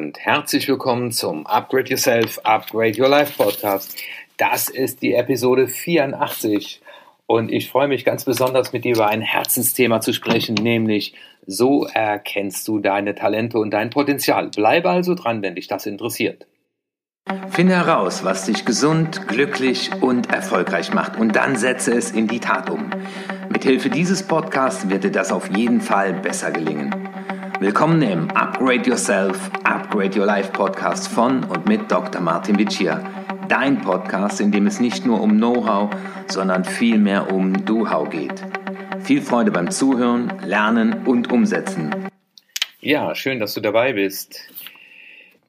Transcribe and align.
und 0.00 0.18
herzlich 0.18 0.66
willkommen 0.66 1.12
zum 1.12 1.46
Upgrade 1.46 1.90
Yourself, 1.90 2.38
Upgrade 2.42 2.98
Your 2.98 3.08
Life 3.08 3.34
Podcast. 3.36 4.02
Das 4.38 4.70
ist 4.70 5.02
die 5.02 5.12
Episode 5.12 5.68
84 5.68 6.80
und 7.26 7.52
ich 7.52 7.68
freue 7.68 7.86
mich 7.86 8.06
ganz 8.06 8.24
besonders 8.24 8.72
mit 8.72 8.86
dir 8.86 8.94
über 8.94 9.08
ein 9.08 9.20
Herzensthema 9.20 10.00
zu 10.00 10.14
sprechen, 10.14 10.54
nämlich 10.54 11.14
so 11.46 11.84
erkennst 11.84 12.66
du 12.66 12.78
deine 12.78 13.14
Talente 13.14 13.58
und 13.58 13.72
dein 13.72 13.90
Potenzial. 13.90 14.48
Bleibe 14.48 14.88
also 14.88 15.14
dran, 15.14 15.42
wenn 15.42 15.56
dich 15.56 15.66
das 15.66 15.84
interessiert. 15.84 16.46
Finde 17.50 17.76
heraus, 17.76 18.24
was 18.24 18.46
dich 18.46 18.64
gesund, 18.64 19.28
glücklich 19.28 19.90
und 20.00 20.32
erfolgreich 20.32 20.94
macht 20.94 21.18
und 21.18 21.36
dann 21.36 21.56
setze 21.56 21.92
es 21.92 22.10
in 22.10 22.26
die 22.26 22.40
Tat 22.40 22.70
um. 22.70 22.88
Mithilfe 23.50 23.90
dieses 23.90 24.22
Podcasts 24.22 24.88
wird 24.88 25.04
dir 25.04 25.12
das 25.12 25.30
auf 25.30 25.54
jeden 25.54 25.82
Fall 25.82 26.14
besser 26.14 26.52
gelingen. 26.52 26.94
Willkommen 27.60 28.00
im 28.00 28.30
Upgrade 28.30 28.88
Yourself, 28.88 29.50
Upgrade 29.64 30.18
Your 30.18 30.24
Life 30.24 30.50
Podcast 30.50 31.08
von 31.08 31.44
und 31.44 31.68
mit 31.68 31.92
Dr. 31.92 32.22
Martin 32.22 32.58
Vicia. 32.58 33.04
Dein 33.50 33.82
Podcast, 33.82 34.40
in 34.40 34.50
dem 34.50 34.66
es 34.66 34.80
nicht 34.80 35.04
nur 35.04 35.20
um 35.20 35.32
Know-how, 35.36 35.90
sondern 36.26 36.64
vielmehr 36.64 37.30
um 37.30 37.66
Do-How 37.66 38.08
geht. 38.08 38.42
Viel 39.02 39.20
Freude 39.20 39.50
beim 39.50 39.70
Zuhören, 39.70 40.32
Lernen 40.42 41.06
und 41.06 41.30
Umsetzen. 41.30 41.94
Ja, 42.80 43.14
schön, 43.14 43.40
dass 43.40 43.52
du 43.52 43.60
dabei 43.60 43.92
bist. 43.92 44.40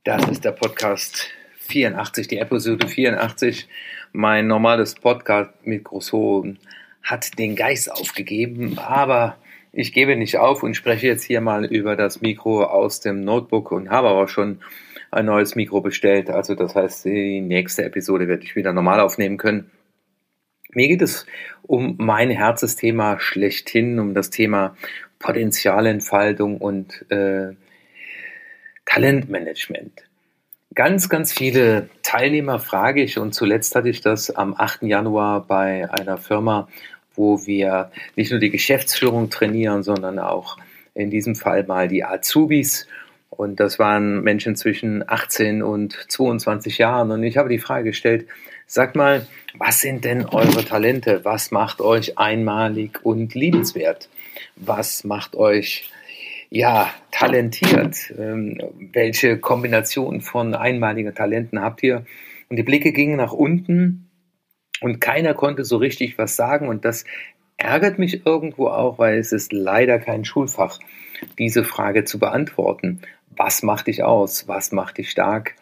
Das 0.04 0.28
ist 0.28 0.44
der 0.44 0.52
Podcast 0.52 1.30
84, 1.60 2.28
die 2.28 2.40
Episode 2.40 2.90
84. 2.90 3.70
Mein 4.12 4.48
normales 4.48 4.96
Podcast-Mikrofon 4.96 6.60
hat 7.04 7.40
den 7.40 7.56
Geist 7.56 7.90
aufgegeben, 7.90 8.78
aber 8.80 9.38
ich 9.74 9.94
gebe 9.94 10.16
nicht 10.16 10.38
auf 10.38 10.64
und 10.64 10.76
spreche 10.76 11.08
jetzt 11.08 11.24
hier 11.24 11.42
mal 11.42 11.66
über 11.66 11.96
das 11.96 12.22
Mikro 12.22 12.64
aus 12.64 13.00
dem 13.00 13.24
Notebook 13.24 13.72
und 13.72 13.90
habe 13.90 14.10
aber 14.10 14.28
schon 14.28 14.60
ein 15.12 15.26
neues 15.26 15.56
Mikro 15.56 15.82
bestellt. 15.82 16.30
Also 16.30 16.56
das 16.56 16.76
heißt, 16.76 17.06
die 17.06 17.42
nächste 17.42 17.86
Episode 17.86 18.28
werde 18.28 18.44
ich 18.44 18.56
wieder 18.56 18.74
normal 18.74 19.00
aufnehmen 19.00 19.38
können. 19.38 19.72
Mir 20.74 20.88
geht 20.88 21.02
es 21.02 21.26
um 21.64 21.96
mein 21.98 22.30
Herzensthema 22.30 23.20
schlechthin, 23.20 24.00
um 24.00 24.14
das 24.14 24.30
Thema 24.30 24.76
Potenzialentfaltung 25.20 26.58
und 26.58 27.06
äh, 27.12 27.56
Talentmanagement. 28.86 30.04
Ganz, 30.74 31.10
ganz 31.10 31.34
viele 31.34 31.90
Teilnehmer 32.02 32.60
frage 32.60 33.04
ich 33.04 33.20
und 33.20 33.34
zuletzt 33.34 33.76
hatte 33.76 33.90
ich 33.90 34.00
das 34.00 34.32
am 34.32 34.54
8. 34.58 34.84
Januar 34.84 35.46
bei 35.46 35.90
einer 35.92 36.18
Firma, 36.18 36.70
wo 37.22 37.46
wir 37.46 37.92
nicht 38.16 38.32
nur 38.32 38.40
die 38.40 38.50
Geschäftsführung 38.50 39.30
trainieren, 39.30 39.84
sondern 39.84 40.18
auch 40.18 40.58
in 40.96 41.12
diesem 41.12 41.36
Fall 41.36 41.64
mal 41.66 41.88
die 41.88 42.04
Azubis. 42.04 42.88
Und 43.30 43.60
das 43.60 43.78
waren 43.78 44.24
Menschen 44.24 44.56
zwischen 44.56 45.08
18 45.08 45.62
und 45.62 45.94
22 46.10 46.80
Jahren. 46.80 47.12
Und 47.12 47.22
ich 47.22 47.38
habe 47.38 47.48
die 47.48 47.60
Frage 47.60 47.92
gestellt, 47.92 48.26
sag 48.66 48.96
mal, 48.96 49.28
was 49.56 49.82
sind 49.82 50.04
denn 50.04 50.26
eure 50.26 50.66
Talente? 50.66 51.24
Was 51.24 51.52
macht 51.52 51.80
euch 51.80 52.18
einmalig 52.18 53.06
und 53.06 53.36
liebenswert? 53.36 54.10
Was 54.56 55.04
macht 55.04 55.36
euch 55.36 55.92
ja, 56.50 56.94
talentiert. 57.12 58.14
Ähm, 58.20 58.58
welche 58.92 59.38
Kombination 59.38 60.20
von 60.20 60.54
einmaligen 60.54 61.16
Talenten 61.16 61.62
habt 61.62 61.82
ihr? 61.82 62.04
Und 62.50 62.58
die 62.58 62.64
Blicke 62.64 62.92
gingen 62.92 63.16
nach 63.16 63.32
unten 63.32 64.11
und 64.82 65.00
keiner 65.00 65.34
konnte 65.34 65.64
so 65.64 65.78
richtig 65.78 66.18
was 66.18 66.36
sagen 66.36 66.68
und 66.68 66.84
das 66.84 67.06
ärgert 67.58 68.00
mich 68.00 68.26
irgendwo 68.26 68.68
auch, 68.68 69.00
weil 69.00 69.18
es 69.20 69.32
ist 69.32 69.54
leider 69.54 70.00
kein 70.00 70.26
Schulfach, 70.26 70.80
diese 71.38 71.64
Frage 71.64 72.04
zu 72.04 72.20
beantworten. 72.20 73.02
Was 73.38 73.64
macht 73.64 73.88
dich 73.88 74.04
aus? 74.04 74.48
Was 74.48 74.72
macht 74.72 74.98
dich 74.98 75.10
stark? 75.10 75.56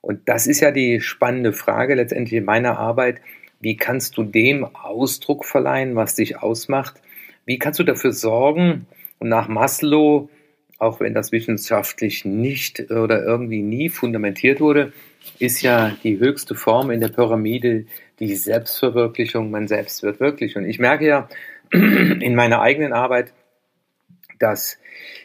Und 0.00 0.20
das 0.26 0.46
ist 0.46 0.60
ja 0.60 0.70
die 0.70 1.00
spannende 1.00 1.52
Frage 1.52 1.94
letztendlich 1.94 2.38
in 2.38 2.44
meiner 2.44 2.78
Arbeit. 2.78 3.20
Wie 3.60 3.76
kannst 3.76 4.16
du 4.16 4.22
dem 4.22 4.64
Ausdruck 4.64 5.44
verleihen, 5.44 5.94
was 5.94 6.14
dich 6.14 6.38
ausmacht? 6.38 7.00
Wie 7.44 7.58
kannst 7.58 7.78
du 7.80 7.84
dafür 7.84 8.12
sorgen, 8.12 8.86
und 9.22 9.28
nach 9.28 9.46
Maslow, 9.46 10.28
auch 10.78 10.98
wenn 10.98 11.14
das 11.14 11.30
wissenschaftlich 11.30 12.24
nicht 12.24 12.90
oder 12.90 13.24
irgendwie 13.24 13.62
nie 13.62 13.88
fundamentiert 13.88 14.60
wurde, 14.60 14.92
ist 15.38 15.62
ja 15.62 15.96
die 16.02 16.18
höchste 16.18 16.56
Form 16.56 16.90
in 16.90 16.98
der 16.98 17.06
Pyramide 17.06 17.86
die 18.22 18.36
Selbstverwirklichung, 18.36 19.50
man 19.50 19.66
selbst 19.66 20.02
wird 20.02 20.20
wirklich. 20.20 20.56
Und 20.56 20.64
ich 20.64 20.78
merke 20.78 21.06
ja 21.06 21.28
in 21.72 22.34
meiner 22.34 22.60
eigenen 22.60 22.92
Arbeit, 22.92 23.32
dass 24.38 24.78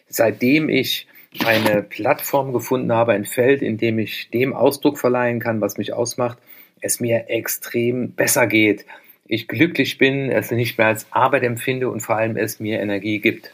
seitdem 0.08 0.70
ich 0.70 1.08
eine 1.46 1.84
Plattform 1.84 2.54
gefunden 2.54 2.92
habe, 2.92 3.14
ein 3.14 3.26
Feld, 3.26 3.62
in 3.62 3.78
dem 3.78 4.00
ich 4.00 4.30
dem 4.32 4.54
Ausdruck 4.54 4.98
verleihen 4.98 5.40
kann, 5.40 5.62
was 5.62 5.78
mich 5.78 5.94
ausmacht, 5.94 6.40
es 6.82 7.00
mir 7.00 7.30
extrem 7.30 8.14
besser 8.14 8.48
geht. 8.48 8.86
Ich 9.26 9.48
glücklich 9.48 9.98
bin, 9.98 10.32
es 10.32 10.52
nicht 10.52 10.78
mehr 10.78 10.88
als 10.88 11.06
Arbeit 11.12 11.44
empfinde 11.44 11.90
und 11.90 12.00
vor 12.00 12.16
allem 12.16 12.38
es 12.38 12.60
mir 12.60 12.80
Energie 12.80 13.20
gibt. 13.20 13.54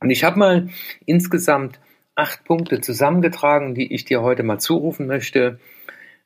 Und 0.00 0.10
ich 0.10 0.24
habe 0.24 0.38
mal 0.38 0.68
insgesamt 1.04 1.78
acht 2.14 2.44
Punkte 2.44 2.80
zusammengetragen, 2.80 3.74
die 3.74 3.92
ich 3.92 4.04
dir 4.04 4.22
heute 4.22 4.42
mal 4.42 4.58
zurufen 4.58 5.06
möchte, 5.06 5.58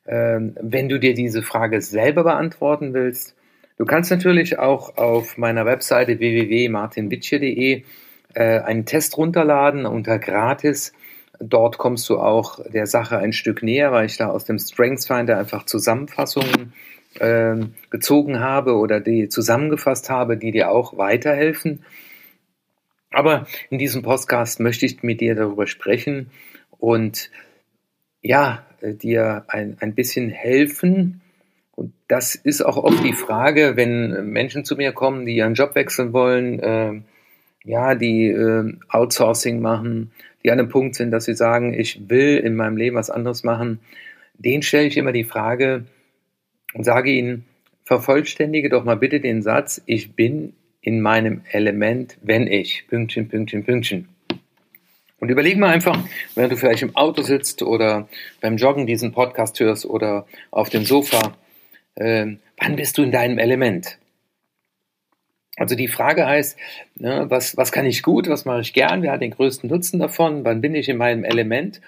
wenn 0.05 0.89
du 0.89 0.99
dir 0.99 1.13
diese 1.13 1.41
Frage 1.41 1.81
selber 1.81 2.23
beantworten 2.23 2.93
willst. 2.93 3.35
Du 3.77 3.85
kannst 3.85 4.11
natürlich 4.11 4.59
auch 4.59 4.97
auf 4.97 5.37
meiner 5.37 5.65
Webseite 5.65 6.19
www.martinwitsche.de 6.19 7.83
äh, 8.33 8.59
einen 8.59 8.85
Test 8.85 9.17
runterladen 9.17 9.85
unter 9.85 10.19
gratis. 10.19 10.93
Dort 11.39 11.77
kommst 11.77 12.07
du 12.09 12.19
auch 12.19 12.59
der 12.69 12.85
Sache 12.85 13.17
ein 13.17 13.33
Stück 13.33 13.63
näher, 13.63 13.91
weil 13.91 14.05
ich 14.05 14.17
da 14.17 14.27
aus 14.27 14.45
dem 14.45 14.59
Strengths 14.59 15.07
Finder 15.07 15.37
einfach 15.37 15.65
Zusammenfassungen 15.65 16.73
äh, 17.19 17.55
gezogen 17.89 18.39
habe 18.39 18.75
oder 18.75 18.99
die 18.99 19.27
zusammengefasst 19.27 20.09
habe, 20.09 20.37
die 20.37 20.51
dir 20.51 20.69
auch 20.71 20.97
weiterhelfen. 20.97 21.83
Aber 23.11 23.47
in 23.69 23.77
diesem 23.77 24.01
Podcast 24.01 24.59
möchte 24.59 24.85
ich 24.85 25.01
mit 25.01 25.21
dir 25.21 25.35
darüber 25.35 25.67
sprechen 25.67 26.29
und 26.77 27.31
ja, 28.21 28.65
dir 28.93 29.45
ein, 29.47 29.77
ein 29.79 29.95
bisschen 29.95 30.29
helfen. 30.29 31.21
Und 31.75 31.93
das 32.07 32.35
ist 32.35 32.61
auch 32.61 32.77
oft 32.77 33.03
die 33.03 33.13
Frage, 33.13 33.73
wenn 33.75 34.29
Menschen 34.31 34.65
zu 34.65 34.75
mir 34.75 34.91
kommen, 34.91 35.25
die 35.25 35.35
ihren 35.35 35.55
Job 35.55 35.75
wechseln 35.75 36.13
wollen, 36.13 36.59
äh, 36.59 37.01
ja, 37.65 37.95
die 37.95 38.27
äh, 38.27 38.73
Outsourcing 38.89 39.59
machen, 39.59 40.11
die 40.43 40.51
an 40.51 40.59
einem 40.59 40.69
Punkt 40.69 40.95
sind, 40.95 41.11
dass 41.11 41.25
sie 41.25 41.33
sagen, 41.33 41.73
ich 41.73 42.09
will 42.09 42.37
in 42.37 42.55
meinem 42.55 42.77
Leben 42.77 42.95
was 42.95 43.09
anderes 43.09 43.43
machen, 43.43 43.79
den 44.37 44.61
stelle 44.61 44.87
ich 44.87 44.97
immer 44.97 45.11
die 45.11 45.23
Frage 45.23 45.85
und 46.73 46.83
sage 46.83 47.11
ihnen, 47.11 47.45
vervollständige 47.83 48.69
doch 48.69 48.83
mal 48.83 48.97
bitte 48.97 49.19
den 49.19 49.41
Satz, 49.41 49.81
ich 49.85 50.13
bin 50.13 50.53
in 50.81 51.01
meinem 51.01 51.41
Element, 51.51 52.17
wenn 52.21 52.47
ich, 52.47 52.85
Pünktchen, 52.87 53.27
Pünktchen, 53.27 53.63
Pünktchen. 53.63 54.07
Und 55.25 55.31
überleg 55.31 55.57
mal 55.57 55.73
einfach, 55.73 55.97
wenn 56.35 56.51
du 56.51 56.55
vielleicht 56.55 56.83
im 56.83 56.95
Auto 56.95 57.23
sitzt 57.23 57.63
oder 57.63 58.07
beim 58.41 58.57
Joggen 58.57 58.85
diesen 58.85 59.11
Podcast 59.11 59.59
hörst 59.59 59.83
oder 59.83 60.27
auf 60.51 60.69
dem 60.69 60.85
Sofa, 60.85 61.35
äh, 61.95 62.27
wann 62.59 62.75
bist 62.75 62.99
du 62.99 63.01
in 63.01 63.11
deinem 63.11 63.39
Element? 63.39 63.97
Also 65.55 65.73
die 65.73 65.87
Frage 65.87 66.27
heißt, 66.27 66.59
ne, 66.99 67.25
was, 67.27 67.57
was 67.57 67.71
kann 67.71 67.87
ich 67.87 68.03
gut, 68.03 68.29
was 68.29 68.45
mache 68.45 68.61
ich 68.61 68.73
gern, 68.73 69.01
wer 69.01 69.13
hat 69.13 69.21
den 69.23 69.31
größten 69.31 69.67
Nutzen 69.67 69.97
davon, 69.97 70.45
wann 70.45 70.61
bin 70.61 70.75
ich 70.75 70.89
in 70.89 70.97
meinem 70.97 71.23
Element? 71.23 71.81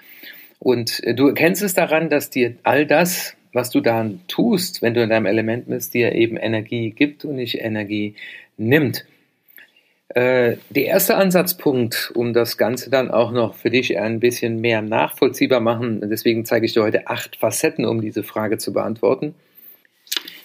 Und 0.58 1.00
äh, 1.04 1.14
du 1.14 1.28
erkennst 1.28 1.62
es 1.62 1.74
daran, 1.74 2.08
dass 2.08 2.30
dir 2.30 2.56
all 2.64 2.86
das, 2.86 3.36
was 3.52 3.70
du 3.70 3.80
dann 3.80 4.18
tust, 4.26 4.82
wenn 4.82 4.94
du 4.94 5.02
in 5.04 5.10
deinem 5.10 5.26
Element 5.26 5.68
bist, 5.68 5.94
dir 5.94 6.12
eben 6.12 6.38
Energie 6.38 6.90
gibt 6.90 7.24
und 7.24 7.36
nicht 7.36 7.60
Energie 7.60 8.16
nimmt. 8.56 9.04
Äh, 10.08 10.56
der 10.70 10.86
erste 10.86 11.16
Ansatzpunkt, 11.16 12.12
um 12.14 12.32
das 12.32 12.56
Ganze 12.56 12.88
dann 12.88 13.10
auch 13.10 13.30
noch 13.30 13.54
für 13.54 13.70
dich 13.70 13.98
ein 13.98 14.20
bisschen 14.20 14.60
mehr 14.60 14.80
nachvollziehbar 14.80 15.60
machen, 15.60 16.00
deswegen 16.08 16.46
zeige 16.46 16.64
ich 16.64 16.72
dir 16.72 16.82
heute 16.82 17.08
acht 17.08 17.36
Facetten, 17.36 17.84
um 17.84 18.00
diese 18.00 18.22
Frage 18.22 18.56
zu 18.56 18.72
beantworten, 18.72 19.34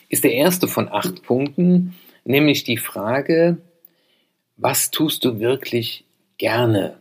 ist 0.10 0.26
der 0.26 0.34
erste 0.34 0.68
von 0.68 0.90
acht 0.90 1.24
Punkten, 1.24 1.96
nämlich 2.26 2.66
die 2.66 2.78
Frage, 2.78 3.58
was 4.58 4.92
tust 4.92 5.24
du 5.24 5.40
wirklich 5.40 6.06
gerne? 6.38 6.98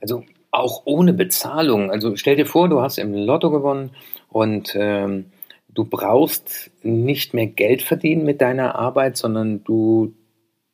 Also 0.00 0.24
auch 0.50 0.82
ohne 0.84 1.14
Bezahlung. 1.14 1.90
Also 1.90 2.16
stell 2.16 2.36
dir 2.36 2.46
vor, 2.46 2.68
du 2.68 2.80
hast 2.80 2.98
im 2.98 3.14
Lotto 3.14 3.50
gewonnen 3.50 3.90
und 4.28 4.74
ähm, 4.78 5.26
du 5.68 5.84
brauchst 5.84 6.70
nicht 6.82 7.34
mehr 7.34 7.46
Geld 7.46 7.82
verdienen 7.82 8.24
mit 8.24 8.40
deiner 8.40 8.74
Arbeit, 8.74 9.16
sondern 9.16 9.64
du 9.64 10.14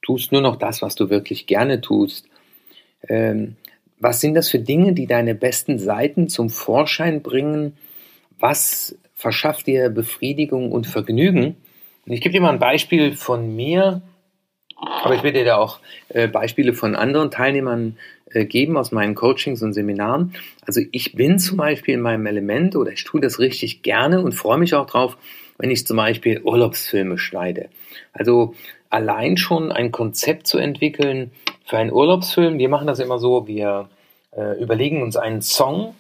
tust 0.05 0.33
nur 0.33 0.43
noch 0.43 0.57
das, 0.57 0.83
was 0.83 0.95
du 0.95 1.11
wirklich 1.11 1.47
gerne 1.47 1.81
tust. 1.81 2.29
Ähm, 3.09 3.57
was 3.99 4.21
sind 4.21 4.35
das 4.35 4.49
für 4.49 4.59
Dinge, 4.59 4.93
die 4.93 5.07
deine 5.07 5.35
besten 5.35 5.79
Seiten 5.79 6.29
zum 6.29 6.51
Vorschein 6.51 7.23
bringen? 7.23 7.77
Was 8.39 8.97
verschafft 9.15 9.67
dir 9.67 9.89
Befriedigung 9.89 10.73
und 10.73 10.87
Vergnügen? 10.87 11.57
Und 12.07 12.13
ich 12.13 12.21
gebe 12.21 12.35
dir 12.35 12.41
mal 12.41 12.53
ein 12.53 12.59
Beispiel 12.59 13.17
von 13.17 13.55
mir. 13.57 14.03
Aber 14.77 15.15
ich 15.15 15.23
werde 15.23 15.39
dir 15.39 15.45
da 15.47 15.57
auch 15.57 15.81
äh, 16.09 16.29
Beispiele 16.29 16.75
von 16.75 16.95
anderen 16.95 17.31
Teilnehmern 17.31 17.97
äh, 18.31 18.45
geben 18.45 18.77
aus 18.77 18.93
meinen 18.93 19.15
Coachings 19.15 19.63
und 19.63 19.73
Seminaren. 19.73 20.35
Also 20.67 20.83
ich 20.93 21.15
bin 21.15 21.39
zum 21.39 21.57
Beispiel 21.57 21.95
in 21.95 22.01
meinem 22.01 22.27
Element 22.27 22.77
oder 22.77 22.93
ich 22.93 23.05
tue 23.05 23.21
das 23.21 23.39
richtig 23.39 23.83
gerne 23.83 24.21
und 24.21 24.33
freue 24.33 24.59
mich 24.59 24.75
auch 24.75 24.87
drauf, 24.87 25.17
wenn 25.57 25.71
ich 25.71 25.87
zum 25.87 25.97
Beispiel 25.97 26.43
Urlaubsfilme 26.43 27.17
schneide. 27.17 27.71
Also 28.13 28.55
allein 28.95 29.37
schon 29.37 29.73
ein 29.73 29.91
Konzept 29.91 30.47
zu 30.47 30.59
entwickeln 30.59 31.33
für 31.67 31.79
einen 31.79 31.93
Urlaubsfilm. 31.93 32.59
Wir 32.59 32.69
machen 32.69 32.87
das 32.87 33.01
immer 33.01 33.19
so, 33.19 33.49
wir 33.49 33.89
äh, 34.37 34.63
überlegen 34.63 35.03
uns 35.03 35.17
einen 35.17 35.43
Song 35.43 35.95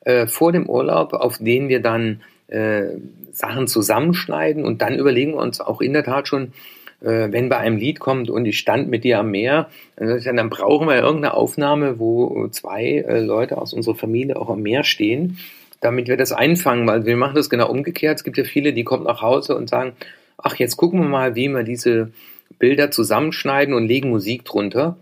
äh, 0.00 0.26
vor 0.26 0.50
dem 0.50 0.68
Urlaub, 0.68 1.12
auf 1.12 1.38
den 1.38 1.68
wir 1.68 1.80
dann 1.80 2.22
äh, 2.48 2.86
Sachen 3.32 3.68
zusammenschneiden 3.68 4.64
und 4.64 4.82
dann 4.82 4.98
überlegen 4.98 5.34
wir 5.34 5.40
uns 5.40 5.60
auch 5.60 5.80
in 5.80 5.92
der 5.92 6.02
Tat 6.02 6.26
schon, 6.26 6.52
äh, 7.00 7.28
wenn 7.30 7.48
bei 7.48 7.58
einem 7.58 7.76
Lied 7.76 8.00
kommt 8.00 8.30
und 8.30 8.44
ich 8.46 8.58
stand 8.58 8.88
mit 8.88 9.04
dir 9.04 9.20
am 9.20 9.30
Meer, 9.30 9.68
dann 9.96 10.50
brauchen 10.50 10.88
wir 10.88 10.96
irgendeine 10.96 11.34
Aufnahme, 11.34 12.00
wo 12.00 12.48
zwei 12.48 13.04
äh, 13.06 13.20
Leute 13.20 13.58
aus 13.58 13.72
unserer 13.72 13.94
Familie 13.94 14.36
auch 14.36 14.50
am 14.50 14.62
Meer 14.62 14.82
stehen, 14.82 15.38
damit 15.80 16.08
wir 16.08 16.16
das 16.16 16.32
einfangen, 16.32 16.86
weil 16.88 17.06
wir 17.06 17.16
machen 17.16 17.36
das 17.36 17.48
genau 17.48 17.70
umgekehrt. 17.70 18.18
Es 18.18 18.24
gibt 18.24 18.38
ja 18.38 18.44
viele, 18.44 18.72
die 18.72 18.82
kommen 18.82 19.04
nach 19.04 19.22
Hause 19.22 19.56
und 19.56 19.68
sagen, 19.68 19.92
ach, 20.36 20.56
jetzt 20.56 20.76
gucken 20.76 21.00
wir 21.00 21.08
mal, 21.08 21.34
wie 21.36 21.48
wir 21.48 21.62
diese 21.62 22.10
Bilder 22.58 22.90
zusammenschneiden 22.90 23.74
und 23.74 23.86
legen 23.86 24.10
Musik 24.10 24.44
drunter. 24.44 24.96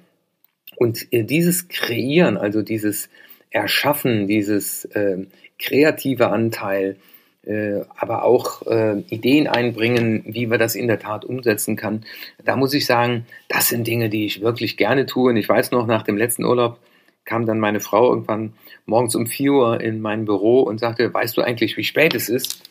Und 0.77 1.12
äh, 1.12 1.25
dieses 1.25 1.69
Kreieren, 1.69 2.37
also 2.37 2.62
dieses 2.62 3.09
Erschaffen, 3.50 4.27
dieses 4.27 4.85
äh, 4.87 5.27
kreative 5.59 6.29
Anteil, 6.29 6.97
äh, 7.49 7.81
aber 7.97 8.25
auch 8.25 8.67
äh, 8.67 9.00
Ideen 9.09 9.47
einbringen, 9.49 10.23
wie 10.27 10.47
man 10.47 10.59
das 10.59 10.75
in 10.75 10.87
der 10.87 10.99
Tat 10.99 11.25
umsetzen 11.25 11.77
kann. 11.77 12.05
Da 12.45 12.56
muss 12.56 12.75
ich 12.75 12.87
sagen, 12.87 13.27
das 13.49 13.69
sind 13.69 13.87
Dinge, 13.87 14.09
die 14.09 14.27
ich 14.27 14.41
wirklich 14.41 14.77
gerne 14.77 15.06
tue. 15.06 15.31
Und 15.31 15.37
ich 15.37 15.49
weiß 15.49 15.71
noch, 15.71 15.87
nach 15.87 16.03
dem 16.03 16.17
letzten 16.17 16.45
Urlaub 16.45 16.79
kam 17.25 17.47
dann 17.47 17.59
meine 17.59 17.81
Frau 17.81 18.11
irgendwann 18.11 18.55
morgens 18.87 19.15
um 19.15 19.27
4 19.27 19.53
Uhr 19.53 19.81
in 19.81 20.00
mein 20.00 20.25
Büro 20.25 20.62
und 20.62 20.79
sagte, 20.79 21.12
weißt 21.12 21.37
du 21.37 21.43
eigentlich, 21.43 21.77
wie 21.77 21.85
spät 21.85 22.15
es 22.15 22.29
ist? 22.29 22.62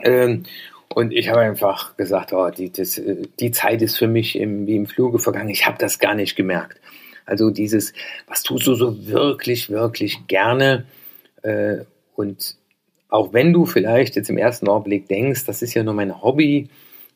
Ähm, 0.00 0.44
und 0.94 1.12
ich 1.12 1.28
habe 1.28 1.40
einfach 1.40 1.96
gesagt, 1.96 2.32
oh, 2.32 2.50
die, 2.50 2.72
das, 2.72 2.98
äh, 2.98 3.22
die 3.38 3.50
Zeit 3.50 3.82
ist 3.82 3.96
für 3.96 4.08
mich 4.08 4.38
im, 4.38 4.66
wie 4.66 4.76
im 4.76 4.86
Fluge 4.86 5.18
vergangen. 5.18 5.50
Ich 5.50 5.66
habe 5.66 5.78
das 5.78 5.98
gar 5.98 6.14
nicht 6.14 6.36
gemerkt. 6.36 6.80
Also 7.26 7.50
dieses, 7.50 7.92
was 8.26 8.42
tust 8.42 8.66
du 8.66 8.74
so 8.74 9.06
wirklich, 9.06 9.70
wirklich 9.70 10.26
gerne? 10.28 10.86
Äh, 11.42 11.84
und 12.16 12.56
auch 13.10 13.32
wenn 13.32 13.52
du 13.52 13.66
vielleicht 13.66 14.16
jetzt 14.16 14.30
im 14.30 14.38
ersten 14.38 14.68
Augenblick 14.68 15.08
denkst, 15.08 15.44
das 15.44 15.62
ist 15.62 15.74
ja 15.74 15.82
nur 15.82 15.94
mein 15.94 16.22
Hobby, 16.22 16.68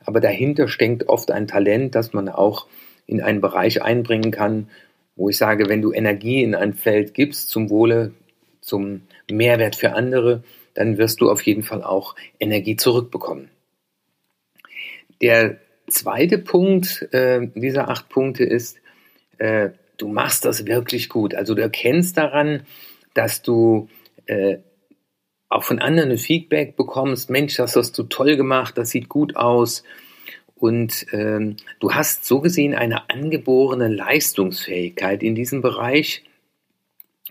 aber 0.05 0.21
dahinter 0.21 0.69
steckt 0.69 1.09
oft 1.09 1.31
ein 1.31 1.47
Talent, 1.47 1.95
das 1.95 2.13
man 2.13 2.29
auch 2.29 2.67
in 3.07 3.21
einen 3.21 3.41
Bereich 3.41 3.83
einbringen 3.83 4.31
kann, 4.31 4.69
wo 5.17 5.29
ich 5.29 5.37
sage, 5.37 5.69
wenn 5.69 5.83
du 5.83 5.93
Energie 5.93 6.43
in 6.43 6.55
ein 6.55 6.75
Feld 6.75 7.15
gibst 7.15 7.51
zum 7.51 7.71
Wohle, 7.71 8.13
zum 8.61 9.03
Mehrwert 9.31 9.77
für 9.77 9.93
andere, 9.93 10.43
dann 10.75 10.99
wirst 10.99 11.21
du 11.21 11.31
auf 11.31 11.43
jeden 11.43 11.63
Fall 11.63 11.83
auch 11.83 12.15
Energie 12.39 12.77
zurückbekommen. 12.77 13.51
Der 15.23 15.59
zweite 15.89 16.39
Punkt 16.39 17.09
äh, 17.13 17.49
dieser 17.55 17.89
acht 17.89 18.09
Punkte 18.09 18.45
ist, 18.45 18.79
äh, 19.39 19.71
du 19.97 20.09
machst 20.09 20.45
das 20.45 20.67
wirklich 20.67 21.09
gut. 21.09 21.35
Also 21.35 21.55
du 21.55 21.63
erkennst 21.63 22.17
daran, 22.19 22.63
dass 23.15 23.43
du 23.43 23.89
äh, 24.27 24.59
auch 25.49 25.65
von 25.65 25.79
anderen 25.79 26.11
ein 26.11 26.19
Feedback 26.19 26.77
bekommst, 26.77 27.31
Mensch, 27.31 27.57
das 27.57 27.77
hast 27.77 27.97
du 27.99 28.05
toll 28.05 28.37
gemacht, 28.37 28.77
das 28.79 28.91
sieht 28.91 29.09
gut 29.09 29.37
aus. 29.37 29.85
Und 30.55 31.07
ähm, 31.13 31.57
du 31.81 31.93
hast 31.93 32.25
so 32.25 32.41
gesehen 32.41 32.75
eine 32.75 33.11
angeborene 33.11 33.89
Leistungsfähigkeit 33.89 35.23
in 35.23 35.35
diesem 35.35 35.61
Bereich. 35.61 36.25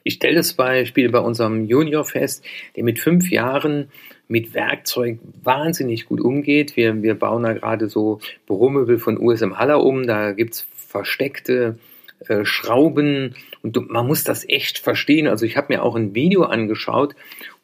Ich 0.04 0.16
stelle 0.16 0.36
das 0.36 0.54
Beispiel 0.54 1.10
bei 1.10 1.20
unserem 1.20 1.66
Junior 1.66 2.06
fest, 2.06 2.44
der 2.76 2.84
mit 2.84 3.00
fünf 3.00 3.30
Jahren 3.30 3.90
mit 4.28 4.54
Werkzeug 4.54 5.20
wahnsinnig 5.44 6.06
gut 6.06 6.22
umgeht. 6.22 6.76
Wir, 6.76 7.04
wir 7.04 7.16
bauen 7.16 7.44
da 7.44 7.54
gerade 7.54 7.90
so 7.90 8.20
Büromöbel 8.48 8.98
von 8.98 9.18
USM 9.18 9.58
Haller 9.58 9.84
um. 9.84 10.08
Da 10.08 10.32
gibt 10.32 10.54
es 10.54 10.68
versteckte 10.88 11.78
äh, 12.28 12.46
Schrauben 12.46 13.36
und 13.62 13.76
du, 13.76 13.82
man 13.82 14.08
muss 14.08 14.24
das 14.24 14.48
echt 14.48 14.80
verstehen. 14.80 15.28
Also 15.28 15.46
ich 15.46 15.58
habe 15.58 15.74
mir 15.74 15.84
auch 15.84 15.96
ein 15.96 16.16
Video 16.16 16.44
angeschaut 16.44 17.16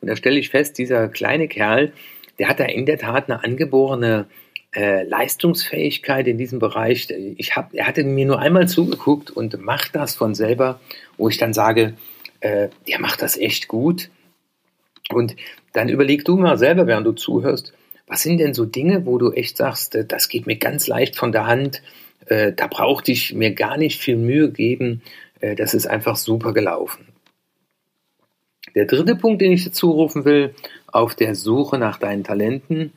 und 0.02 0.10
da 0.10 0.16
stelle 0.16 0.40
ich 0.40 0.50
fest, 0.50 0.78
dieser 0.78 1.08
kleine 1.08 1.48
Kerl, 1.48 1.92
der 2.40 2.50
hat 2.50 2.60
da 2.60 2.66
in 2.66 2.86
der 2.86 2.98
Tat 2.98 3.30
eine 3.30 3.44
angeborene 3.44 4.28
äh, 4.76 5.04
Leistungsfähigkeit 5.04 6.28
in 6.28 6.38
diesem 6.38 6.60
Bereich. 6.60 7.08
Ich 7.38 7.56
hab, 7.56 7.74
er 7.74 7.88
hatte 7.88 8.04
mir 8.04 8.26
nur 8.26 8.40
einmal 8.40 8.68
zugeguckt 8.68 9.32
und 9.32 9.60
macht 9.62 9.96
das 9.96 10.16
von 10.16 10.36
selber, 10.36 10.80
wo 11.18 11.30
ich 11.30 11.38
dann 11.38 11.54
sage, 11.54 11.94
äh, 12.40 12.70
der 12.88 13.00
macht 13.00 13.22
das 13.22 13.38
echt 13.38 13.68
gut. 13.68 14.10
Und 15.10 15.36
dann 15.74 15.90
überleg 15.90 16.26
du 16.26 16.38
mal 16.38 16.58
selber, 16.58 16.88
während 16.88 17.08
du 17.08 17.14
zuhörst, 17.14 17.74
was 18.08 18.24
sind 18.24 18.40
denn 18.40 18.54
so 18.54 18.66
Dinge, 18.66 19.06
wo 19.06 19.18
du 19.18 19.32
echt 19.32 19.58
sagst, 19.58 19.96
äh, 19.96 20.06
das 20.06 20.30
geht 20.30 20.48
mir 20.48 20.58
ganz 20.58 20.88
leicht 20.88 21.16
von 21.16 21.32
der 21.32 21.48
Hand, 21.48 21.82
äh, 22.26 22.54
da 22.54 22.68
brauchte 22.68 23.12
ich 23.12 23.34
mir 23.34 23.54
gar 23.54 23.78
nicht 23.78 24.00
viel 24.00 24.18
Mühe 24.18 24.52
geben, 24.52 25.02
äh, 25.40 25.56
das 25.56 25.74
ist 25.74 25.88
einfach 25.88 26.16
super 26.16 26.54
gelaufen. 26.54 27.08
Der 28.76 28.86
dritte 28.86 29.16
Punkt, 29.16 29.42
den 29.42 29.52
ich 29.52 29.64
dazu 29.64 29.92
rufen 29.92 30.26
will, 30.26 30.54
auf 30.88 31.16
der 31.16 31.36
Suche 31.36 31.78
nach 31.78 31.98
deinen 31.98 32.24
Talenten. 32.24 32.92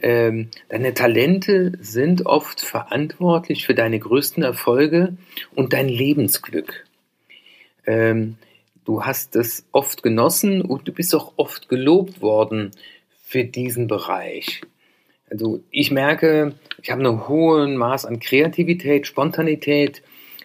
Ähm, 0.00 0.48
deine 0.68 0.94
Talente 0.94 1.72
sind 1.80 2.24
oft 2.24 2.60
verantwortlich 2.60 3.66
für 3.66 3.74
deine 3.74 3.98
größten 3.98 4.42
Erfolge 4.42 5.16
und 5.54 5.72
dein 5.72 5.88
Lebensglück. 5.88 6.84
Ähm, 7.84 8.36
du 8.88 9.04
hast 9.04 9.36
es 9.36 9.66
oft 9.70 10.02
genossen 10.02 10.62
und 10.62 10.88
du 10.88 10.92
bist 10.92 11.14
auch 11.14 11.34
oft 11.36 11.68
gelobt 11.68 12.22
worden 12.22 12.70
für 13.22 13.44
diesen 13.44 13.86
Bereich. 13.86 14.62
Also 15.30 15.60
ich 15.70 15.90
merke, 15.90 16.54
ich 16.82 16.90
habe 16.90 17.06
einen 17.06 17.28
hohen 17.28 17.76
Maß 17.76 18.06
an 18.06 18.18
Kreativität, 18.18 19.06
Spontanität, 19.06 20.00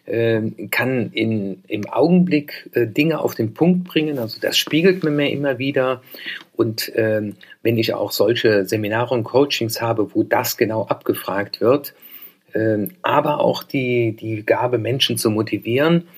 äh, 0.06 0.42
kann 0.72 1.12
in, 1.14 1.64
im 1.70 1.90
Augenblick 1.90 2.70
äh, 2.74 2.86
Dinge 2.86 3.22
auf 3.22 3.34
den 3.34 3.54
Punkt 3.54 3.86
bringen. 3.86 4.20
Also 4.20 4.42
das 4.42 4.58
spiegelt 4.58 5.06
mir 5.06 5.32
immer 5.32 5.58
wieder. 5.58 6.02
Und 6.58 6.94
äh, 6.96 7.32
wenn 7.62 7.78
ich 7.78 7.94
auch 7.94 8.12
solche 8.12 8.66
Seminare 8.66 9.14
und 9.16 9.24
Coachings 9.24 9.82
habe, 9.82 10.14
wo 10.14 10.24
das 10.24 10.58
genau 10.58 10.86
abgefragt 10.88 11.62
wird, 11.62 11.94
ähm, 12.54 12.92
aber 13.04 13.40
auch 13.40 13.64
die, 13.64 14.18
die 14.18 14.46
Gabe, 14.46 14.80
Menschen 14.80 15.18
zu 15.18 15.30
motivieren. 15.30 16.10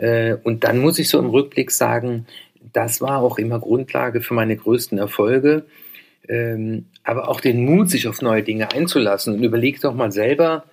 Äh, 0.00 0.36
und 0.42 0.64
dann 0.64 0.78
muss 0.78 0.98
ich 0.98 1.08
so 1.08 1.18
im 1.18 1.28
Rückblick 1.28 1.70
sagen, 1.70 2.26
das 2.72 3.00
war 3.00 3.18
auch 3.20 3.38
immer 3.38 3.60
Grundlage 3.60 4.22
für 4.22 4.34
meine 4.34 4.56
größten 4.56 4.98
Erfolge. 4.98 5.66
Ähm, 6.28 6.86
aber 7.04 7.28
auch 7.28 7.40
den 7.40 7.64
Mut, 7.64 7.90
sich 7.90 8.08
auf 8.08 8.22
neue 8.22 8.42
Dinge 8.42 8.72
einzulassen. 8.72 9.34
Und 9.34 9.42
überleg 9.42 9.80
doch 9.80 9.94
mal 9.94 10.10
selber, 10.10 10.64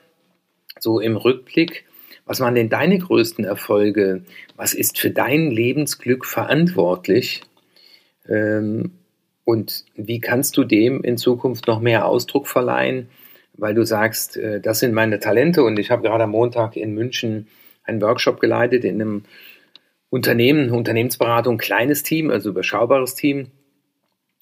so 0.80 1.00
im 1.00 1.18
Rückblick, 1.18 1.86
was 2.26 2.40
waren 2.40 2.56
denn 2.56 2.70
deine 2.70 3.00
größten 3.00 3.44
Erfolge? 3.46 4.24
Was 4.56 4.74
ist 4.74 5.00
für 5.00 5.10
dein 5.10 5.52
Lebensglück 5.52 6.26
verantwortlich? 6.26 7.42
Ähm, 8.30 8.92
und 9.44 9.86
wie 9.96 10.20
kannst 10.20 10.58
du 10.58 10.64
dem 10.64 11.04
in 11.04 11.18
Zukunft 11.18 11.68
noch 11.68 11.80
mehr 11.80 12.06
Ausdruck 12.06 12.48
verleihen? 12.48 13.10
Weil 13.54 13.74
du 13.74 13.86
sagst, 13.86 14.38
äh, 14.38 14.62
das 14.62 14.80
sind 14.80 14.94
meine 14.94 15.20
Talente 15.20 15.64
und 15.64 15.80
ich 15.80 15.92
habe 15.92 16.04
gerade 16.04 16.26
am 16.26 16.32
Montag 16.32 16.78
in 16.78 16.94
München 16.94 17.48
einen 17.88 18.02
Workshop 18.02 18.40
geleitet 18.40 18.84
in 18.84 19.02
einem 19.02 19.24
Unternehmen, 20.10 20.72
Unternehmensberatung, 20.72 21.58
kleines 21.58 22.04
Team, 22.04 22.30
also 22.30 22.50
überschaubares 22.50 23.16
Team. 23.16 23.48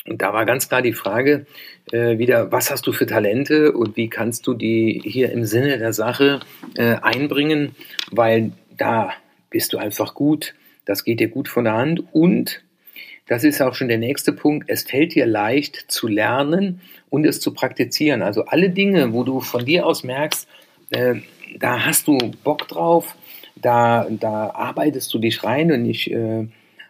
Und 0.08 0.22
da 0.22 0.34
war 0.34 0.46
ganz 0.46 0.70
klar 0.70 0.84
die 0.84 0.94
Frage 0.94 1.48
äh, 1.92 2.20
wieder, 2.20 2.52
was 2.52 2.70
hast 2.70 2.86
du 2.86 2.92
für 2.92 3.08
Talente 3.08 3.72
und 3.72 3.98
wie 3.98 4.10
kannst 4.10 4.46
du 4.46 4.54
die 4.54 5.02
hier 5.04 5.32
im 5.32 5.46
Sinne 5.46 5.80
der 5.80 5.94
Sache 5.94 6.42
äh, 6.76 6.96
einbringen, 7.02 7.76
weil 8.12 8.52
da 8.78 9.14
bist 9.50 9.74
du 9.74 9.78
einfach 9.78 10.14
gut, 10.14 10.54
das 10.86 11.04
geht 11.04 11.20
dir 11.20 11.30
gut 11.30 11.48
von 11.48 11.64
der 11.64 11.74
Hand 11.74 12.04
und 12.12 12.62
das 13.28 13.44
ist 13.44 13.60
auch 13.62 13.74
schon 13.74 13.88
der 13.88 13.98
nächste 13.98 14.34
Punkt, 14.34 14.70
es 14.70 14.84
fällt 14.84 15.16
dir 15.16 15.26
leicht 15.26 15.86
zu 15.88 16.08
lernen 16.08 16.82
und 17.10 17.26
es 17.26 17.40
zu 17.40 17.54
praktizieren. 17.56 18.22
Also 18.22 18.46
alle 18.46 18.70
Dinge, 18.70 19.14
wo 19.14 19.24
du 19.24 19.42
von 19.42 19.66
dir 19.66 19.88
aus 19.88 20.04
merkst, 20.04 20.48
äh, 20.92 21.16
da 21.58 21.86
hast 21.86 22.08
du 22.08 22.18
Bock 22.44 22.68
drauf, 22.68 23.16
da, 23.56 24.08
da 24.10 24.52
arbeitest 24.52 25.14
du 25.14 25.20
dich 25.20 25.44
rein 25.44 25.72
und 25.72 25.86
ich 25.86 26.12
äh, 26.12 26.48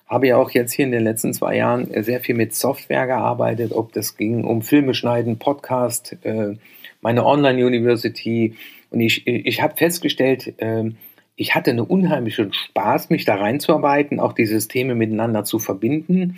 habe 0.08 0.28
ja 0.28 0.38
auch 0.38 0.52
jetzt 0.52 0.74
hier 0.74 0.86
in 0.86 0.92
den 0.92 1.04
letzten 1.04 1.34
zwei 1.34 1.58
Jahren 1.58 1.90
sehr 2.04 2.20
viel 2.20 2.36
mit 2.36 2.54
Software 2.54 3.08
gearbeitet, 3.08 3.72
ob 3.72 3.94
das 3.94 4.18
ging 4.18 4.44
um 4.44 4.62
Filme 4.62 4.94
schneiden, 4.94 5.40
Podcast, 5.40 6.18
äh, 6.24 6.56
meine 7.02 7.26
Online-University. 7.26 8.56
Und 8.92 9.00
ich, 9.00 9.26
ich 9.26 9.62
habe 9.62 9.76
festgestellt, 9.78 10.54
äh, 10.58 10.92
ich 11.36 11.56
hatte 11.56 11.72
einen 11.72 11.82
unheimlichen 11.82 12.54
Spaß, 12.54 13.10
mich 13.10 13.26
da 13.26 13.36
reinzuarbeiten, 13.36 14.20
auch 14.20 14.34
die 14.34 14.46
Systeme 14.46 14.96
miteinander 14.96 15.44
zu 15.44 15.60
verbinden. 15.60 16.38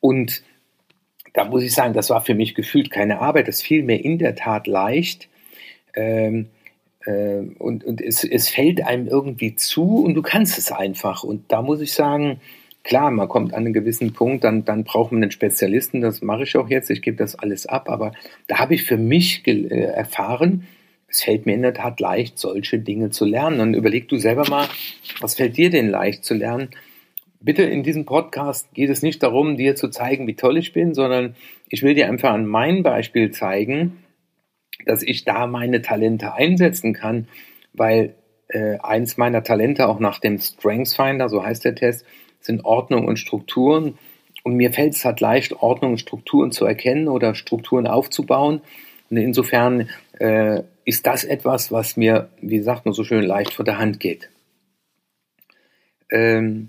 Und 0.00 0.42
da 1.32 1.44
muss 1.44 1.62
ich 1.62 1.72
sagen, 1.72 1.94
das 1.94 2.10
war 2.10 2.20
für 2.20 2.34
mich 2.34 2.54
gefühlt 2.54 2.90
keine 2.90 3.20
Arbeit, 3.20 3.48
das 3.48 3.62
fiel 3.62 3.82
mir 3.82 4.04
in 4.04 4.18
der 4.18 4.34
Tat 4.34 4.66
leicht. 4.66 5.28
Ähm, 5.94 6.46
Äh, 6.46 6.63
und 7.58 7.84
und 7.84 8.00
es, 8.00 8.24
es 8.24 8.48
fällt 8.48 8.86
einem 8.86 9.06
irgendwie 9.06 9.54
zu 9.54 10.04
und 10.04 10.14
du 10.14 10.22
kannst 10.22 10.58
es 10.58 10.72
einfach. 10.72 11.24
Und 11.24 11.52
da 11.52 11.62
muss 11.62 11.80
ich 11.80 11.92
sagen, 11.92 12.40
klar, 12.84 13.10
man 13.10 13.28
kommt 13.28 13.52
an 13.52 13.64
einen 13.64 13.72
gewissen 13.72 14.12
Punkt, 14.12 14.44
dann, 14.44 14.64
dann 14.64 14.84
braucht 14.84 15.10
man 15.10 15.22
einen 15.22 15.32
Spezialisten, 15.32 16.00
das 16.00 16.22
mache 16.22 16.44
ich 16.44 16.56
auch 16.56 16.68
jetzt, 16.68 16.90
ich 16.90 17.02
gebe 17.02 17.16
das 17.16 17.34
alles 17.34 17.66
ab, 17.66 17.88
aber 17.88 18.12
da 18.46 18.58
habe 18.58 18.74
ich 18.74 18.84
für 18.84 18.98
mich 18.98 19.46
äh, 19.46 19.68
erfahren, 19.70 20.66
es 21.08 21.22
fällt 21.22 21.46
mir 21.46 21.54
in 21.54 21.62
der 21.62 21.74
Tat 21.74 22.00
leicht, 22.00 22.38
solche 22.38 22.80
Dinge 22.80 23.10
zu 23.10 23.24
lernen. 23.24 23.60
Und 23.60 23.74
überleg 23.74 24.08
du 24.08 24.16
selber 24.16 24.48
mal, 24.50 24.66
was 25.20 25.36
fällt 25.36 25.56
dir 25.56 25.70
denn 25.70 25.88
leicht 25.88 26.24
zu 26.24 26.34
lernen? 26.34 26.70
Bitte 27.40 27.62
in 27.62 27.84
diesem 27.84 28.04
Podcast 28.04 28.74
geht 28.74 28.90
es 28.90 29.02
nicht 29.02 29.22
darum, 29.22 29.56
dir 29.56 29.76
zu 29.76 29.88
zeigen, 29.90 30.26
wie 30.26 30.34
toll 30.34 30.56
ich 30.56 30.72
bin, 30.72 30.92
sondern 30.92 31.36
ich 31.68 31.84
will 31.84 31.94
dir 31.94 32.08
einfach 32.08 32.32
an 32.32 32.46
meinem 32.46 32.82
Beispiel 32.82 33.30
zeigen, 33.30 34.03
dass 34.86 35.02
ich 35.02 35.24
da 35.24 35.46
meine 35.46 35.82
Talente 35.82 36.34
einsetzen 36.34 36.92
kann, 36.92 37.28
weil 37.72 38.14
äh, 38.48 38.78
eins 38.82 39.16
meiner 39.16 39.42
Talente 39.42 39.88
auch 39.88 39.98
nach 39.98 40.18
dem 40.18 40.38
Strengths 40.38 40.94
Finder, 40.94 41.28
so 41.28 41.44
heißt 41.44 41.64
der 41.64 41.74
Test, 41.74 42.06
sind 42.40 42.64
Ordnung 42.64 43.06
und 43.06 43.18
Strukturen. 43.18 43.98
Und 44.42 44.56
mir 44.56 44.72
fällt 44.72 44.94
es 44.94 45.04
halt 45.04 45.20
leicht, 45.20 45.54
Ordnung 45.54 45.92
und 45.92 45.98
Strukturen 45.98 46.52
zu 46.52 46.66
erkennen 46.66 47.08
oder 47.08 47.34
Strukturen 47.34 47.86
aufzubauen. 47.86 48.60
Und 49.10 49.16
insofern 49.16 49.88
äh, 50.18 50.62
ist 50.84 51.06
das 51.06 51.24
etwas, 51.24 51.72
was 51.72 51.96
mir, 51.96 52.28
wie 52.40 52.60
sagt 52.60 52.84
man 52.84 52.92
so 52.94 53.04
schön, 53.04 53.24
leicht 53.24 53.54
vor 53.54 53.64
der 53.64 53.78
Hand 53.78 54.00
geht. 54.00 54.28
Ähm, 56.10 56.68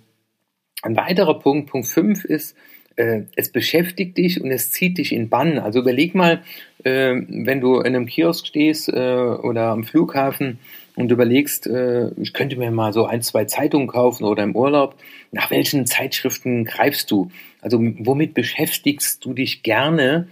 ein 0.81 0.95
weiterer 0.95 1.39
Punkt, 1.39 1.69
Punkt 1.69 1.87
5 1.87 2.25
ist, 2.25 2.55
äh, 2.95 3.23
es 3.35 3.51
beschäftigt 3.51 4.17
dich 4.17 4.41
und 4.41 4.51
es 4.51 4.71
zieht 4.71 4.97
dich 4.97 5.11
in 5.11 5.29
Bann. 5.29 5.59
Also 5.59 5.79
überleg 5.79 6.15
mal, 6.15 6.41
äh, 6.83 7.15
wenn 7.27 7.61
du 7.61 7.79
in 7.79 7.87
einem 7.87 8.05
Kiosk 8.05 8.47
stehst 8.47 8.89
äh, 8.89 8.93
oder 8.93 9.69
am 9.69 9.83
Flughafen 9.83 10.59
und 10.95 11.11
überlegst, 11.11 11.67
äh, 11.67 12.11
ich 12.19 12.33
könnte 12.33 12.55
mir 12.55 12.71
mal 12.71 12.93
so 12.93 13.05
ein, 13.05 13.21
zwei 13.21 13.45
Zeitungen 13.45 13.87
kaufen 13.87 14.23
oder 14.23 14.43
im 14.43 14.55
Urlaub, 14.55 14.95
nach 15.31 15.51
welchen 15.51 15.85
Zeitschriften 15.85 16.65
greifst 16.65 17.11
du? 17.11 17.31
Also 17.61 17.79
womit 17.81 18.33
beschäftigst 18.33 19.23
du 19.25 19.33
dich 19.33 19.63
gerne? 19.63 20.27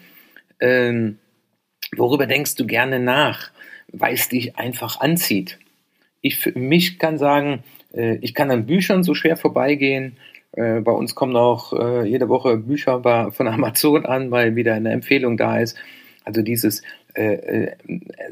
Ähm, 0.59 1.17
worüber 1.95 2.27
denkst 2.27 2.55
du 2.55 2.65
gerne 2.65 2.99
nach? 2.99 3.51
Weil 3.91 4.13
es 4.13 4.29
dich 4.29 4.55
einfach 4.57 5.01
anzieht. 5.01 5.59
Ich 6.21 6.37
für 6.37 6.57
mich 6.57 6.99
kann 6.99 7.17
sagen, 7.17 7.63
äh, 7.93 8.15
ich 8.21 8.33
kann 8.33 8.49
an 8.49 8.65
Büchern 8.65 9.03
so 9.03 9.13
schwer 9.13 9.35
vorbeigehen. 9.35 10.17
Äh, 10.53 10.81
bei 10.81 10.91
uns 10.91 11.15
kommen 11.15 11.35
auch 11.35 11.73
äh, 11.73 12.07
jede 12.07 12.29
Woche 12.29 12.57
Bücher 12.57 12.99
bei, 12.99 13.31
von 13.31 13.47
Amazon 13.47 14.05
an, 14.05 14.31
weil 14.31 14.55
wieder 14.55 14.73
eine 14.73 14.91
Empfehlung 14.91 15.37
da 15.37 15.59
ist. 15.59 15.77
Also 16.23 16.41
dieses 16.41 16.81
äh, 17.15 17.33
äh, 17.33 17.71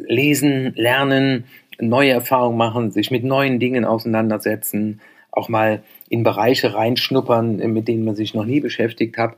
Lesen, 0.08 0.74
Lernen, 0.76 1.46
neue 1.80 2.12
Erfahrungen 2.12 2.58
machen, 2.58 2.92
sich 2.92 3.12
mit 3.12 3.24
neuen 3.24 3.60
Dingen 3.60 3.86
auseinandersetzen, 3.86 5.02
auch 5.32 5.50
mal 5.50 5.82
in 6.10 6.24
Bereiche 6.24 6.74
reinschnuppern, 6.74 7.58
mit 7.74 7.88
denen 7.88 8.06
man 8.06 8.16
sich 8.16 8.34
noch 8.34 8.46
nie 8.46 8.60
beschäftigt 8.60 9.18
hat. 9.18 9.36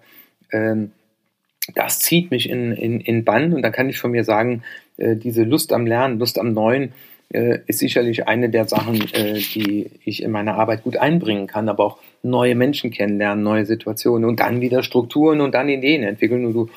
Ähm, 0.52 0.92
das 1.76 2.00
zieht 2.00 2.32
mich 2.32 2.50
in, 2.50 2.74
in, 2.74 3.00
in 3.00 3.24
Bann 3.24 3.54
und 3.54 3.62
da 3.62 3.70
kann 3.70 3.90
ich 3.90 3.98
von 3.98 4.12
mir 4.12 4.24
sagen, 4.24 4.64
äh, 4.98 5.16
diese 5.16 5.44
Lust 5.44 5.72
am 5.72 5.86
Lernen, 5.86 6.20
Lust 6.20 6.38
am 6.38 6.54
Neuen 6.54 6.94
äh, 7.34 7.60
ist 7.68 7.80
sicherlich 7.80 8.28
eine 8.28 8.50
der 8.50 8.66
Sachen, 8.68 9.02
äh, 9.14 9.40
die 9.40 9.92
ich 10.06 10.24
in 10.24 10.32
meiner 10.32 10.56
Arbeit 10.56 10.84
gut 10.84 10.98
einbringen 10.98 11.48
kann, 11.48 11.70
aber 11.70 11.86
auch 11.86 11.98
neue 12.22 12.56
Menschen 12.56 12.92
kennenlernen, 12.92 13.44
neue 13.44 13.66
Situationen 13.66 14.28
und 14.28 14.40
dann 14.40 14.62
wieder 14.62 14.84
Strukturen 14.84 15.42
und 15.42 15.54
dann 15.54 15.70
Ideen 15.70 16.04
entwickeln 16.04 16.46
und 16.46 16.54
du 16.54 16.70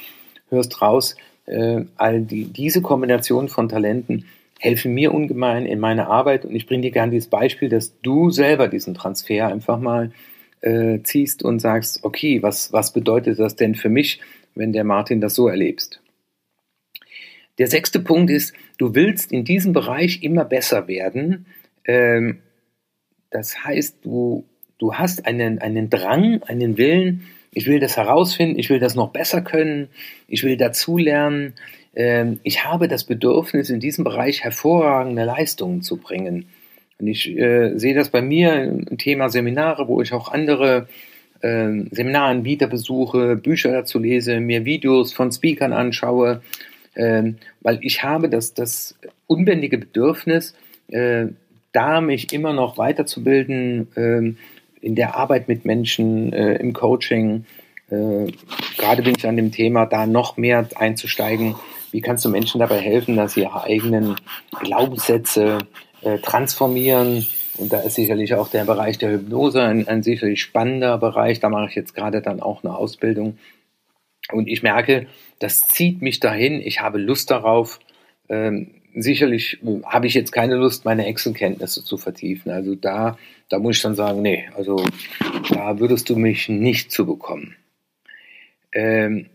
hörst 0.49 0.81
raus, 0.83 1.17
äh, 1.47 1.85
all 1.97 2.21
die, 2.23 2.45
diese 2.45 2.83
Kombination 2.83 3.49
von 3.49 3.69
Talenten 3.69 4.25
helfen 4.59 4.95
mir 4.95 5.13
ungemein 5.13 5.67
in 5.67 5.79
meiner 5.79 6.09
Arbeit 6.09 6.45
und 6.45 6.55
ich 6.55 6.67
bringe 6.67 6.83
dir 6.83 6.91
gerne 6.91 7.13
dieses 7.13 7.29
Beispiel, 7.29 7.69
dass 7.69 8.01
du 8.01 8.31
selber 8.31 8.69
diesen 8.69 8.95
Transfer 8.95 9.49
einfach 9.49 9.79
mal 9.79 10.13
äh, 10.63 11.01
ziehst 11.03 11.43
und 11.43 11.61
sagst, 11.61 12.03
okay, 12.03 12.43
was, 12.43 12.73
was 12.73 12.93
bedeutet 12.93 13.39
das 13.39 13.57
denn 13.57 13.75
für 13.75 13.91
mich, 13.91 14.21
wenn 14.55 14.73
der 14.73 14.85
Martin 14.85 15.21
das 15.21 15.35
so 15.35 15.49
erlebst? 15.49 16.01
Der 17.59 17.69
sechste 17.69 18.01
Punkt 18.01 18.31
ist, 18.31 18.55
du 18.78 18.95
willst 18.95 19.33
in 19.33 19.45
diesem 19.45 19.73
Bereich 19.73 20.23
immer 20.23 20.45
besser 20.45 20.88
werden. 20.88 21.47
Ähm, 21.85 22.38
das 23.30 23.64
heißt, 23.64 23.99
du, 24.02 24.45
du 24.78 24.95
hast 24.95 25.26
einen, 25.26 25.59
einen 25.61 25.90
Drang, 25.90 26.42
einen 26.45 26.76
Willen, 26.76 27.26
ich 27.52 27.66
will 27.66 27.80
das 27.80 27.97
herausfinden, 27.97 28.59
ich 28.59 28.68
will 28.68 28.80
das 28.80 28.95
noch 28.95 29.11
besser 29.11 29.40
können, 29.40 29.88
ich 30.28 30.45
will 30.45 30.56
dazulernen, 30.56 31.54
ähm, 31.95 32.38
ich 32.42 32.64
habe 32.64 32.87
das 32.87 33.04
Bedürfnis, 33.04 33.71
in 33.71 33.80
diesem 33.80 34.04
Bereich 34.04 34.45
hervorragende 34.45 35.25
Leistungen 35.25 35.80
zu 35.80 35.97
bringen. 35.97 36.47
Und 36.99 37.06
ich 37.09 37.28
äh, 37.37 37.76
sehe 37.78 37.95
das 37.95 38.11
bei 38.11 38.23
mir 38.23 38.62
im 38.62 38.99
Thema 38.99 39.28
Seminare, 39.28 39.88
wo 39.88 40.00
ich 40.02 40.12
auch 40.12 40.30
andere 40.30 40.88
äh, 41.40 41.68
Seminaranbieter 41.90 42.66
besuche, 42.66 43.37
Bücher 43.37 43.73
dazu 43.73 43.99
lese, 43.99 44.40
mir 44.40 44.64
Videos 44.64 45.12
von 45.12 45.33
Speakern 45.33 45.73
anschaue, 45.73 46.42
äh, 46.97 47.33
weil 47.61 47.79
ich 47.83 48.03
habe 48.03 48.29
das, 48.29 48.55
das 48.55 48.99
unbändige 49.26 49.79
Bedürfnis, 49.79 50.55
äh, 50.88 51.26
da 51.73 52.00
mich 52.00 52.33
immer 52.33 52.53
noch 52.53 52.79
weiterzubilden, 52.79 53.88
äh, 53.97 54.85
in 54.85 54.95
der 54.95 55.17
Arbeit 55.17 55.49
mit 55.49 55.65
Menschen, 55.65 56.33
äh, 56.33 56.55
im 56.55 56.73
Coaching. 56.73 57.45
Äh, 57.91 58.33
gerade 58.76 59.03
bin 59.03 59.15
ich 59.17 59.26
an 59.26 59.37
dem 59.37 59.53
Thema, 59.53 59.87
da 59.87 60.07
noch 60.07 60.37
mehr 60.37 60.69
einzusteigen, 60.75 61.55
wie 61.93 62.00
kannst 62.00 62.25
du 62.25 62.29
Menschen 62.29 62.59
dabei 62.59 62.79
helfen, 62.79 63.17
dass 63.17 63.35
sie 63.35 63.43
ihre 63.43 63.65
eigenen 63.65 64.17
Glaubenssätze 64.61 65.59
äh, 66.03 66.19
transformieren? 66.19 67.26
Und 67.59 67.73
da 67.73 67.81
ist 67.81 67.95
sicherlich 67.95 68.35
auch 68.35 68.49
der 68.49 68.65
Bereich 68.65 68.99
der 68.99 69.12
Hypnose 69.12 69.62
ein, 69.62 69.88
ein 69.88 70.03
sicherlich 70.03 70.43
spannender 70.43 70.99
Bereich. 70.99 71.41
Da 71.41 71.49
mache 71.49 71.69
ich 71.71 71.75
jetzt 71.75 71.95
gerade 71.95 72.21
dann 72.21 72.41
auch 72.41 72.62
eine 72.62 72.76
Ausbildung. 72.76 73.38
Und 74.33 74.49
ich 74.49 74.62
merke, 74.62 75.06
das 75.38 75.62
zieht 75.62 76.02
mich 76.02 76.21
dahin. 76.21 76.61
Ich 76.61 76.80
habe 76.80 76.99
Lust 76.99 77.30
darauf. 77.30 77.78
Ähm, 78.28 78.75
sicherlich 78.95 79.62
äh, 79.62 79.83
habe 79.85 80.06
ich 80.06 80.14
jetzt 80.14 80.33
keine 80.33 80.56
Lust, 80.56 80.85
meine 80.85 81.06
Excel-Kenntnisse 81.06 81.85
zu 81.85 81.97
vertiefen. 81.97 82.50
Also 82.50 82.75
da, 82.75 83.18
da 83.49 83.59
muss 83.59 83.76
ich 83.76 83.83
dann 83.83 83.95
sagen, 83.95 84.23
nee, 84.23 84.49
also 84.56 84.85
da 85.50 85.78
würdest 85.78 86.09
du 86.11 86.16
mich 86.16 86.49
nicht 86.49 86.90
zu 86.90 87.06
bekommen. 87.06 87.56
Ähm, 88.73 89.26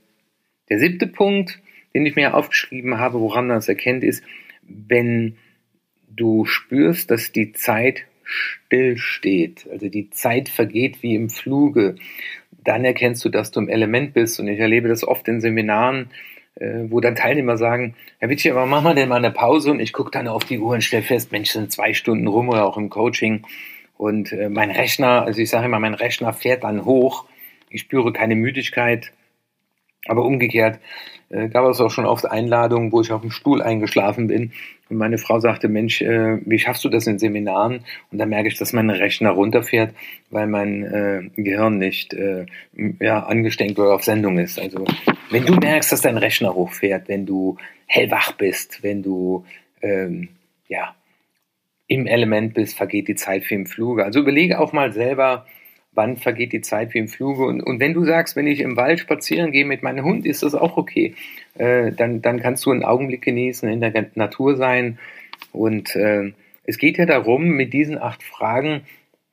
der 0.69 0.79
siebte 0.79 1.07
Punkt, 1.07 1.59
den 1.93 2.05
ich 2.05 2.15
mir 2.15 2.35
aufgeschrieben 2.35 2.97
habe, 2.97 3.19
woran 3.19 3.47
man 3.47 3.57
das 3.57 3.69
erkennt, 3.69 4.03
ist, 4.03 4.23
wenn 4.63 5.37
du 6.09 6.45
spürst, 6.45 7.11
dass 7.11 7.31
die 7.31 7.53
Zeit 7.53 8.05
still 8.23 8.97
steht, 8.97 9.67
also 9.69 9.89
die 9.89 10.09
Zeit 10.09 10.47
vergeht 10.49 11.03
wie 11.03 11.15
im 11.15 11.29
Fluge, 11.29 11.95
dann 12.63 12.85
erkennst 12.85 13.23
du, 13.25 13.29
dass 13.29 13.51
du 13.51 13.59
im 13.59 13.69
Element 13.69 14.13
bist. 14.13 14.39
Und 14.39 14.47
ich 14.47 14.59
erlebe 14.59 14.87
das 14.87 15.07
oft 15.07 15.27
in 15.27 15.41
Seminaren, 15.41 16.09
äh, 16.55 16.83
wo 16.89 16.99
dann 16.99 17.15
Teilnehmer 17.15 17.57
sagen, 17.57 17.95
Herr 18.19 18.29
Witschi, 18.29 18.51
aber 18.51 18.65
machen 18.65 18.85
wir 18.85 18.93
denn 18.93 19.09
mal 19.09 19.15
eine 19.17 19.31
Pause? 19.31 19.71
Und 19.71 19.79
ich 19.79 19.93
gucke 19.93 20.11
dann 20.11 20.27
auf 20.27 20.45
die 20.45 20.59
Uhr 20.59 20.73
und 20.73 20.83
stelle 20.83 21.03
fest, 21.03 21.31
Mensch, 21.31 21.51
sind 21.51 21.71
zwei 21.71 21.93
Stunden 21.93 22.27
rum 22.27 22.49
oder 22.49 22.65
auch 22.65 22.77
im 22.77 22.89
Coaching. 22.89 23.43
Und 23.97 24.31
äh, 24.31 24.49
mein 24.49 24.71
Rechner, 24.71 25.23
also 25.23 25.41
ich 25.41 25.49
sage 25.49 25.65
immer, 25.65 25.79
mein 25.79 25.93
Rechner 25.93 26.33
fährt 26.33 26.63
dann 26.63 26.85
hoch. 26.85 27.25
Ich 27.69 27.81
spüre 27.81 28.11
keine 28.11 28.35
Müdigkeit. 28.35 29.11
Aber 30.07 30.25
umgekehrt 30.25 30.79
äh, 31.29 31.47
gab 31.49 31.65
es 31.69 31.79
auch 31.79 31.91
schon 31.91 32.05
oft 32.05 32.25
Einladungen, 32.25 32.91
wo 32.91 33.01
ich 33.01 33.11
auf 33.11 33.21
dem 33.21 33.31
Stuhl 33.31 33.61
eingeschlafen 33.61 34.27
bin 34.27 34.51
und 34.91 34.97
meine 34.97 35.17
Frau 35.17 35.39
sagte, 35.39 35.69
Mensch, 35.69 36.01
äh, 36.01 36.39
wie 36.45 36.59
schaffst 36.59 36.83
du 36.83 36.89
das 36.89 37.07
in 37.07 37.17
Seminaren? 37.17 37.85
Und 38.11 38.17
da 38.17 38.25
merke 38.25 38.49
ich, 38.49 38.57
dass 38.57 38.73
mein 38.73 38.89
Rechner 38.89 39.29
runterfährt, 39.31 39.95
weil 40.29 40.47
mein 40.47 40.83
äh, 40.83 41.41
Gehirn 41.41 41.77
nicht 41.77 42.13
äh, 42.13 42.45
ja, 42.99 43.23
angesteckt 43.23 43.79
oder 43.79 43.95
auf 43.95 44.03
Sendung 44.03 44.37
ist. 44.37 44.59
Also 44.59 44.83
wenn 45.29 45.45
du 45.45 45.55
merkst, 45.55 45.93
dass 45.93 46.01
dein 46.01 46.17
Rechner 46.17 46.53
hochfährt, 46.53 47.07
wenn 47.07 47.25
du 47.25 47.57
hellwach 47.85 48.33
bist, 48.33 48.83
wenn 48.83 49.01
du 49.01 49.45
ähm, 49.81 50.27
ja 50.67 50.93
im 51.87 52.05
Element 52.05 52.53
bist, 52.53 52.75
vergeht 52.75 53.07
die 53.07 53.15
Zeit 53.15 53.49
wie 53.49 53.55
im 53.55 53.67
Fluge. 53.67 54.03
Also 54.03 54.19
überlege 54.19 54.59
auch 54.59 54.73
mal 54.73 54.91
selber, 54.91 55.45
wann 55.93 56.17
vergeht 56.17 56.53
die 56.53 56.61
Zeit 56.61 56.93
wie 56.93 56.99
im 56.99 57.07
Fluge. 57.07 57.45
Und, 57.45 57.61
und 57.61 57.79
wenn 57.79 57.93
du 57.93 58.05
sagst, 58.05 58.35
wenn 58.35 58.47
ich 58.47 58.61
im 58.61 58.77
Wald 58.77 58.99
spazieren 58.99 59.51
gehe 59.51 59.65
mit 59.65 59.83
meinem 59.83 60.05
Hund, 60.05 60.25
ist 60.25 60.43
das 60.43 60.55
auch 60.55 60.77
okay. 60.77 61.15
Äh, 61.55 61.91
dann, 61.91 62.21
dann 62.21 62.39
kannst 62.39 62.65
du 62.65 62.71
einen 62.71 62.83
Augenblick 62.83 63.21
genießen, 63.21 63.69
in 63.69 63.81
der 63.81 64.09
Natur 64.15 64.55
sein. 64.55 64.99
Und 65.51 65.95
äh, 65.95 66.31
es 66.63 66.77
geht 66.77 66.97
ja 66.97 67.05
darum, 67.05 67.49
mit 67.49 67.73
diesen 67.73 67.97
acht 67.97 68.23
Fragen 68.23 68.81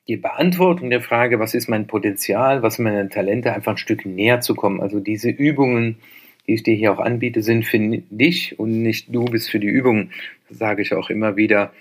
die 0.08 0.16
Beantwortung 0.16 0.88
der 0.88 1.02
Frage, 1.02 1.38
was 1.38 1.54
ist 1.54 1.68
mein 1.68 1.86
Potenzial, 1.86 2.62
was 2.62 2.76
sind 2.76 2.84
meine 2.84 3.08
Talente, 3.10 3.52
einfach 3.52 3.72
ein 3.72 3.78
Stück 3.78 4.06
näher 4.06 4.40
zu 4.40 4.54
kommen. 4.54 4.80
Also 4.80 5.00
diese 5.00 5.28
Übungen, 5.28 5.98
die 6.46 6.54
ich 6.54 6.62
dir 6.62 6.74
hier 6.74 6.92
auch 6.92 6.98
anbiete, 6.98 7.42
sind 7.42 7.66
für 7.66 7.78
dich 7.78 8.58
und 8.58 8.82
nicht 8.82 9.14
du 9.14 9.26
bist 9.26 9.50
für 9.50 9.60
die 9.60 9.68
Übungen. 9.68 10.10
Das 10.48 10.58
sage 10.58 10.80
ich 10.80 10.94
auch 10.94 11.10
immer 11.10 11.36
wieder. 11.36 11.72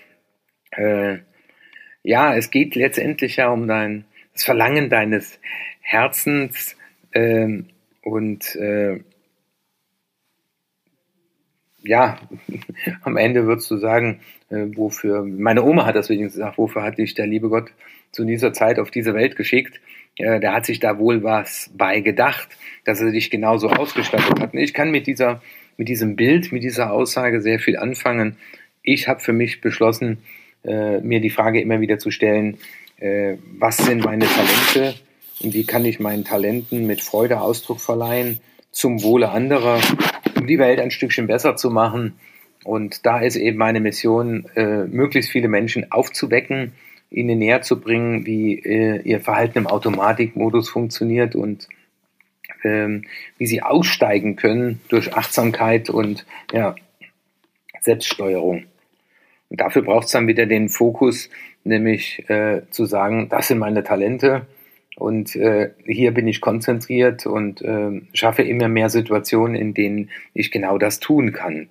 Äh, 0.72 1.18
ja, 2.02 2.36
es 2.36 2.50
geht 2.50 2.74
letztendlich 2.74 3.36
ja 3.36 3.48
um 3.48 3.66
dein 3.66 4.04
das 4.38 4.44
Verlangen 4.44 4.88
deines 4.88 5.40
Herzens 5.80 6.76
ähm, 7.12 7.66
und 8.02 8.54
äh, 8.54 9.00
ja, 11.82 12.20
am 13.02 13.16
Ende 13.16 13.46
würdest 13.46 13.68
du 13.70 13.78
sagen, 13.78 14.20
äh, 14.50 14.66
wofür, 14.76 15.24
meine 15.24 15.64
Oma 15.64 15.86
hat 15.86 15.96
das 15.96 16.08
wenigstens 16.08 16.34
gesagt, 16.34 16.56
wofür 16.56 16.84
hat 16.84 16.98
dich 16.98 17.14
der 17.14 17.26
liebe 17.26 17.48
Gott 17.48 17.72
zu 18.12 18.24
dieser 18.24 18.52
Zeit 18.52 18.78
auf 18.78 18.92
diese 18.92 19.12
Welt 19.12 19.34
geschickt? 19.34 19.80
Äh, 20.16 20.38
der 20.38 20.52
hat 20.52 20.66
sich 20.66 20.78
da 20.78 20.98
wohl 20.98 21.24
was 21.24 21.72
bei 21.76 21.98
gedacht, 22.00 22.48
dass 22.84 23.00
er 23.00 23.10
dich 23.10 23.30
genauso 23.30 23.68
ausgestattet 23.70 24.38
hat. 24.38 24.54
Ich 24.54 24.72
kann 24.72 24.92
mit 24.92 25.08
dieser, 25.08 25.42
mit 25.76 25.88
diesem 25.88 26.14
Bild, 26.14 26.52
mit 26.52 26.62
dieser 26.62 26.92
Aussage 26.92 27.40
sehr 27.40 27.58
viel 27.58 27.76
anfangen. 27.76 28.36
Ich 28.84 29.08
habe 29.08 29.18
für 29.18 29.32
mich 29.32 29.60
beschlossen, 29.60 30.18
äh, 30.64 31.00
mir 31.00 31.20
die 31.20 31.30
Frage 31.30 31.60
immer 31.60 31.80
wieder 31.80 31.98
zu 31.98 32.12
stellen, 32.12 32.58
äh, 32.98 33.36
was 33.58 33.78
sind 33.78 34.04
meine 34.04 34.26
Talente 34.26 34.94
und 35.40 35.54
wie 35.54 35.64
kann 35.64 35.84
ich 35.84 36.00
meinen 36.00 36.24
Talenten 36.24 36.86
mit 36.86 37.00
Freude 37.00 37.40
Ausdruck 37.40 37.80
verleihen 37.80 38.40
zum 38.70 39.02
Wohle 39.02 39.30
anderer, 39.30 39.80
um 40.36 40.46
die 40.46 40.58
Welt 40.58 40.80
ein 40.80 40.90
Stückchen 40.90 41.26
besser 41.26 41.56
zu 41.56 41.70
machen. 41.70 42.18
Und 42.64 43.06
da 43.06 43.20
ist 43.20 43.36
eben 43.36 43.56
meine 43.56 43.80
Mission, 43.80 44.46
äh, 44.56 44.84
möglichst 44.84 45.30
viele 45.30 45.48
Menschen 45.48 45.90
aufzuwecken, 45.90 46.72
ihnen 47.10 47.38
näher 47.38 47.62
zu 47.62 47.80
bringen, 47.80 48.26
wie 48.26 48.58
äh, 48.58 49.00
ihr 49.02 49.20
Verhalten 49.20 49.58
im 49.58 49.66
Automatikmodus 49.66 50.68
funktioniert 50.68 51.34
und 51.34 51.68
ähm, 52.64 53.04
wie 53.38 53.46
sie 53.46 53.62
aussteigen 53.62 54.36
können 54.36 54.80
durch 54.88 55.14
Achtsamkeit 55.14 55.88
und 55.88 56.26
ja, 56.52 56.74
Selbststeuerung. 57.80 58.64
Und 59.48 59.60
dafür 59.60 59.82
braucht 59.82 60.06
es 60.06 60.12
dann 60.12 60.26
wieder 60.26 60.46
den 60.46 60.68
Fokus, 60.68 61.30
nämlich 61.68 62.28
äh, 62.28 62.62
zu 62.70 62.84
sagen, 62.86 63.28
das 63.28 63.48
sind 63.48 63.58
meine 63.58 63.84
Talente 63.84 64.46
und 64.96 65.36
äh, 65.36 65.70
hier 65.84 66.12
bin 66.12 66.26
ich 66.26 66.40
konzentriert 66.40 67.26
und 67.26 67.62
äh, 67.62 68.02
schaffe 68.12 68.42
immer 68.42 68.68
mehr 68.68 68.90
Situationen, 68.90 69.54
in 69.54 69.74
denen 69.74 70.10
ich 70.34 70.50
genau 70.50 70.78
das 70.78 70.98
tun 70.98 71.32
kann. 71.32 71.68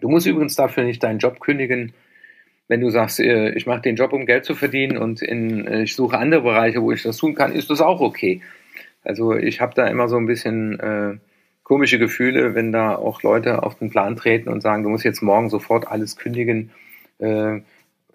Du 0.00 0.08
musst 0.08 0.26
übrigens 0.26 0.56
dafür 0.56 0.84
nicht 0.84 1.02
deinen 1.02 1.20
Job 1.20 1.38
kündigen, 1.38 1.92
wenn 2.66 2.80
du 2.80 2.90
sagst, 2.90 3.20
äh, 3.20 3.50
ich 3.50 3.66
mache 3.66 3.82
den 3.82 3.96
Job, 3.96 4.12
um 4.12 4.26
Geld 4.26 4.44
zu 4.44 4.54
verdienen 4.54 4.98
und 4.98 5.22
in, 5.22 5.66
äh, 5.66 5.82
ich 5.82 5.94
suche 5.94 6.18
andere 6.18 6.42
Bereiche, 6.42 6.82
wo 6.82 6.90
ich 6.90 7.02
das 7.02 7.16
tun 7.16 7.34
kann, 7.34 7.52
ist 7.52 7.70
das 7.70 7.80
auch 7.80 8.00
okay. 8.00 8.40
Also 9.04 9.34
ich 9.34 9.60
habe 9.60 9.74
da 9.74 9.86
immer 9.86 10.08
so 10.08 10.16
ein 10.16 10.26
bisschen 10.26 10.80
äh, 10.80 11.18
komische 11.62 11.98
Gefühle, 11.98 12.54
wenn 12.54 12.72
da 12.72 12.96
auch 12.96 13.22
Leute 13.22 13.62
auf 13.62 13.78
den 13.78 13.90
Plan 13.90 14.16
treten 14.16 14.48
und 14.48 14.62
sagen, 14.62 14.82
du 14.82 14.88
musst 14.88 15.04
jetzt 15.04 15.22
morgen 15.22 15.50
sofort 15.50 15.86
alles 15.86 16.16
kündigen. 16.16 16.70
Äh, 17.18 17.60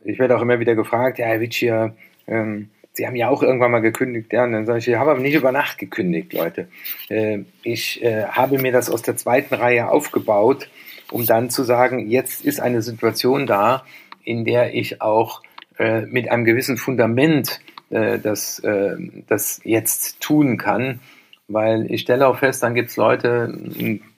ich 0.04 0.20
werde 0.20 0.38
auch 0.38 0.42
immer 0.42 0.60
wieder 0.60 0.76
gefragt, 0.76 1.20
ja, 1.20 1.26
Herr 1.28 1.40
Witschier, 1.40 1.96
ähm, 2.28 2.70
Sie 3.00 3.08
haben 3.08 3.16
ja 3.16 3.30
auch 3.30 3.44
irgendwann 3.44 3.72
mal 3.72 3.80
gekündigt. 3.80 4.34
Ja, 4.34 4.44
und 4.44 4.52
dann 4.52 4.66
sage 4.66 4.80
ich, 4.80 4.88
ich 4.90 4.96
habe 4.96 5.12
aber 5.12 5.22
nicht 5.22 5.36
über 5.36 5.54
Nacht 5.54 5.78
gekündigt, 5.78 6.34
Leute. 6.34 6.68
Äh, 7.08 7.40
ich 7.64 8.04
äh, 8.04 8.26
habe 8.26 8.58
mir 8.58 8.74
das 8.74 8.90
aus 8.90 9.02
der 9.02 9.16
zweiten 9.16 9.56
Reihe 9.56 9.90
aufgebaut, 9.90 10.70
um 11.10 11.26
dann 11.26 11.50
zu 11.50 11.64
sagen, 11.64 12.10
jetzt 12.10 12.44
ist 12.44 12.60
eine 12.60 12.82
Situation 12.82 13.48
da, 13.48 13.86
in 14.26 14.44
der 14.44 14.74
ich 14.74 15.02
auch 15.02 15.42
äh, 15.78 16.02
mit 16.02 16.30
einem 16.30 16.44
gewissen 16.44 16.78
Fundament 16.78 17.62
äh, 17.90 18.20
das, 18.20 18.60
äh, 18.60 18.98
das 19.28 19.62
jetzt 19.64 20.20
tun 20.20 20.58
kann. 20.58 21.00
Weil 21.48 21.90
ich 21.90 22.02
stelle 22.02 22.28
auch 22.28 22.40
fest, 22.40 22.62
dann 22.64 22.76
gibt 22.76 22.90
es 22.90 22.98
Leute, 22.98 23.58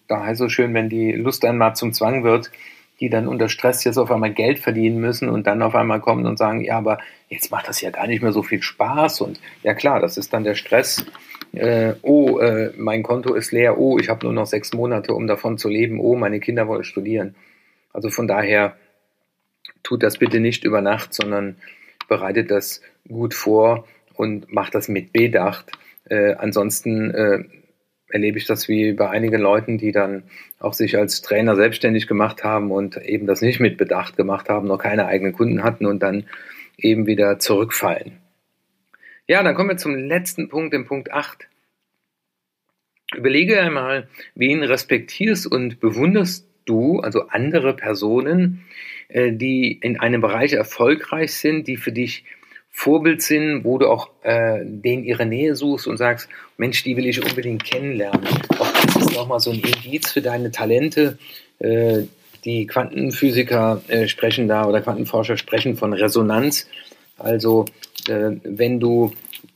da 0.07 0.21
heißt 0.21 0.33
es 0.33 0.37
so 0.39 0.49
schön, 0.49 0.73
wenn 0.73 0.89
die 0.89 1.11
Lust 1.11 1.45
einmal 1.45 1.75
zum 1.75 1.93
Zwang 1.93 2.23
wird, 2.23 2.51
die 3.01 3.09
dann 3.09 3.27
unter 3.27 3.49
Stress 3.49 3.83
jetzt 3.83 3.97
auf 3.97 4.11
einmal 4.11 4.31
Geld 4.31 4.59
verdienen 4.59 5.01
müssen 5.01 5.27
und 5.27 5.47
dann 5.47 5.63
auf 5.63 5.73
einmal 5.73 5.99
kommen 5.99 6.27
und 6.27 6.37
sagen, 6.37 6.63
ja, 6.63 6.77
aber 6.77 6.99
jetzt 7.29 7.51
macht 7.51 7.67
das 7.67 7.81
ja 7.81 7.89
gar 7.89 8.05
nicht 8.05 8.21
mehr 8.21 8.31
so 8.31 8.43
viel 8.43 8.61
Spaß. 8.61 9.21
Und 9.21 9.41
ja 9.63 9.73
klar, 9.73 9.99
das 9.99 10.17
ist 10.17 10.31
dann 10.31 10.43
der 10.43 10.53
Stress. 10.53 11.03
Äh, 11.51 11.95
oh, 12.03 12.37
äh, 12.37 12.71
mein 12.77 13.01
Konto 13.01 13.33
ist 13.33 13.51
leer. 13.51 13.79
Oh, 13.79 13.97
ich 13.97 14.07
habe 14.07 14.25
nur 14.25 14.33
noch 14.33 14.45
sechs 14.45 14.71
Monate, 14.73 15.15
um 15.15 15.25
davon 15.25 15.57
zu 15.57 15.67
leben. 15.67 15.99
Oh, 15.99 16.15
meine 16.15 16.39
Kinder 16.39 16.67
wollen 16.67 16.83
studieren. 16.83 17.35
Also 17.91 18.09
von 18.11 18.27
daher 18.27 18.75
tut 19.81 20.03
das 20.03 20.19
bitte 20.19 20.39
nicht 20.39 20.63
über 20.63 20.81
Nacht, 20.81 21.13
sondern 21.13 21.57
bereitet 22.07 22.51
das 22.51 22.81
gut 23.07 23.33
vor 23.33 23.87
und 24.13 24.53
macht 24.53 24.75
das 24.75 24.87
mit 24.87 25.11
Bedacht. 25.11 25.71
Äh, 26.07 26.35
ansonsten 26.35 27.11
äh, 27.11 27.43
erlebe 28.11 28.37
ich 28.37 28.45
das 28.45 28.67
wie 28.67 28.93
bei 28.93 29.09
einigen 29.09 29.41
Leuten, 29.41 29.77
die 29.77 29.91
dann 29.91 30.23
auch 30.59 30.73
sich 30.73 30.97
als 30.97 31.21
Trainer 31.21 31.55
selbstständig 31.55 32.07
gemacht 32.07 32.43
haben 32.43 32.71
und 32.71 32.97
eben 32.97 33.27
das 33.27 33.41
nicht 33.41 33.59
mit 33.59 33.77
Bedacht 33.77 34.17
gemacht 34.17 34.49
haben, 34.49 34.67
noch 34.67 34.77
keine 34.77 35.05
eigenen 35.05 35.33
Kunden 35.33 35.63
hatten 35.63 35.85
und 35.85 36.01
dann 36.01 36.25
eben 36.77 37.07
wieder 37.07 37.39
zurückfallen. 37.39 38.17
Ja, 39.27 39.43
dann 39.43 39.55
kommen 39.55 39.69
wir 39.69 39.77
zum 39.77 39.95
letzten 39.95 40.49
Punkt, 40.49 40.73
dem 40.73 40.85
Punkt 40.85 41.11
8. 41.11 41.47
Überlege 43.15 43.59
einmal, 43.59 44.07
wen 44.35 44.63
respektierst 44.63 45.47
und 45.47 45.79
bewunderst 45.79 46.47
du, 46.65 46.99
also 46.99 47.27
andere 47.27 47.75
Personen, 47.75 48.65
äh, 49.09 49.31
die 49.33 49.73
in 49.73 49.99
einem 49.99 50.21
Bereich 50.21 50.53
erfolgreich 50.53 51.33
sind, 51.33 51.67
die 51.67 51.77
für 51.77 51.91
dich 51.91 52.25
Vorbild 52.71 53.21
sind, 53.21 53.63
wo 53.63 53.77
du 53.77 53.87
auch 53.87 54.09
äh, 54.23 54.59
denen 54.63 55.03
ihre 55.03 55.25
Nähe 55.25 55.55
suchst 55.55 55.87
und 55.87 55.97
sagst, 55.97 56.29
Mensch, 56.57 56.83
die 56.83 56.95
will 56.95 57.05
ich 57.05 57.23
unbedingt 57.23 57.63
kennenlernen. 57.63 58.25
Auch 58.57 58.71
das 58.71 58.95
ist 58.95 59.15
nochmal 59.15 59.39
so 59.39 59.51
ein 59.51 59.59
Indiz 59.59 60.11
für 60.11 60.21
deine 60.21 60.51
Talente. 60.51 61.17
Äh, 61.59 62.03
die 62.45 62.65
Quantenphysiker 62.65 63.81
äh, 63.87 64.07
sprechen 64.07 64.47
da 64.47 64.65
oder 64.65 64.81
Quantenforscher 64.81 65.37
sprechen 65.37 65.75
von 65.75 65.93
Resonanz. 65.93 66.67
Also 67.17 67.65
äh, 68.07 68.31
wenn 68.43 68.79
du 68.79 69.11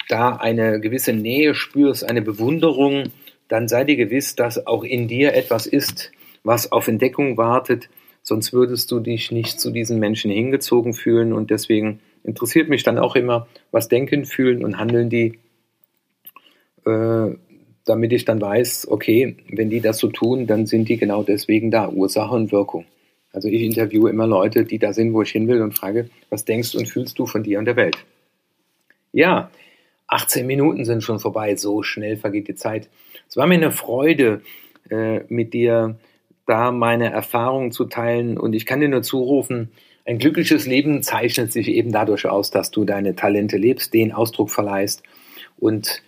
da 0.07 0.35
eine 0.35 0.79
gewisse 0.79 1.13
Nähe 1.13 1.55
spürst, 1.55 2.07
eine 2.07 2.21
Bewunderung, 2.21 3.11
dann 3.47 3.67
sei 3.67 3.83
dir 3.83 3.95
gewiss, 3.95 4.35
dass 4.35 4.67
auch 4.67 4.83
in 4.83 5.07
dir 5.07 5.33
etwas 5.33 5.65
ist, 5.65 6.11
was 6.43 6.71
auf 6.71 6.87
Entdeckung 6.87 7.37
wartet, 7.37 7.89
sonst 8.21 8.53
würdest 8.53 8.91
du 8.91 8.99
dich 8.99 9.31
nicht 9.31 9.59
zu 9.59 9.71
diesen 9.71 9.99
Menschen 9.99 10.31
hingezogen 10.31 10.93
fühlen 10.93 11.33
und 11.33 11.49
deswegen 11.49 11.99
interessiert 12.25 12.69
mich 12.69 12.83
dann 12.83 12.97
auch 12.97 13.15
immer, 13.15 13.47
was 13.71 13.87
denken, 13.87 14.25
fühlen 14.25 14.63
und 14.63 14.77
handeln 14.77 15.09
die, 15.09 15.39
äh, 16.85 17.35
damit 17.85 18.13
ich 18.13 18.25
dann 18.25 18.41
weiß, 18.41 18.87
okay, 18.89 19.37
wenn 19.49 19.69
die 19.69 19.81
das 19.81 19.99
so 19.99 20.09
tun, 20.09 20.47
dann 20.47 20.65
sind 20.65 20.89
die 20.89 20.97
genau 20.97 21.23
deswegen 21.23 21.71
da, 21.71 21.89
Ursache 21.89 22.33
und 22.33 22.51
Wirkung. 22.51 22.85
Also 23.31 23.47
ich 23.49 23.61
interviewe 23.61 24.09
immer 24.09 24.27
Leute, 24.27 24.63
die 24.63 24.79
da 24.79 24.93
sind, 24.93 25.13
wo 25.13 25.21
ich 25.21 25.31
hin 25.31 25.47
will 25.47 25.61
und 25.61 25.77
frage, 25.77 26.09
was 26.29 26.45
denkst 26.45 26.73
und 26.75 26.87
fühlst 26.87 27.19
du 27.19 27.25
von 27.25 27.43
dir 27.43 27.59
und 27.59 27.65
der 27.65 27.75
Welt? 27.75 27.97
Ja, 29.11 29.51
18 30.07 30.47
Minuten 30.47 30.85
sind 30.85 31.03
schon 31.03 31.19
vorbei, 31.19 31.55
so 31.55 31.83
schnell 31.83 32.17
vergeht 32.17 32.47
die 32.47 32.55
Zeit. 32.55 32.89
Es 33.27 33.37
war 33.37 33.47
mir 33.47 33.55
eine 33.55 33.71
Freude, 33.71 34.41
äh, 34.89 35.21
mit 35.27 35.53
dir 35.53 35.97
da 36.45 36.71
meine 36.71 37.11
Erfahrungen 37.11 37.71
zu 37.71 37.85
teilen 37.85 38.37
und 38.37 38.53
ich 38.53 38.65
kann 38.65 38.79
dir 38.79 38.89
nur 38.89 39.01
zurufen, 39.01 39.71
ein 40.05 40.19
glückliches 40.19 40.67
Leben 40.67 41.01
zeichnet 41.01 41.51
sich 41.51 41.67
eben 41.67 41.91
dadurch 41.91 42.27
aus, 42.27 42.51
dass 42.51 42.71
du 42.71 42.85
deine 42.85 43.15
Talente 43.15 43.57
lebst, 43.57 43.93
den 43.93 44.11
Ausdruck 44.11 44.51
verleihst. 44.51 45.03
Und 45.57 46.03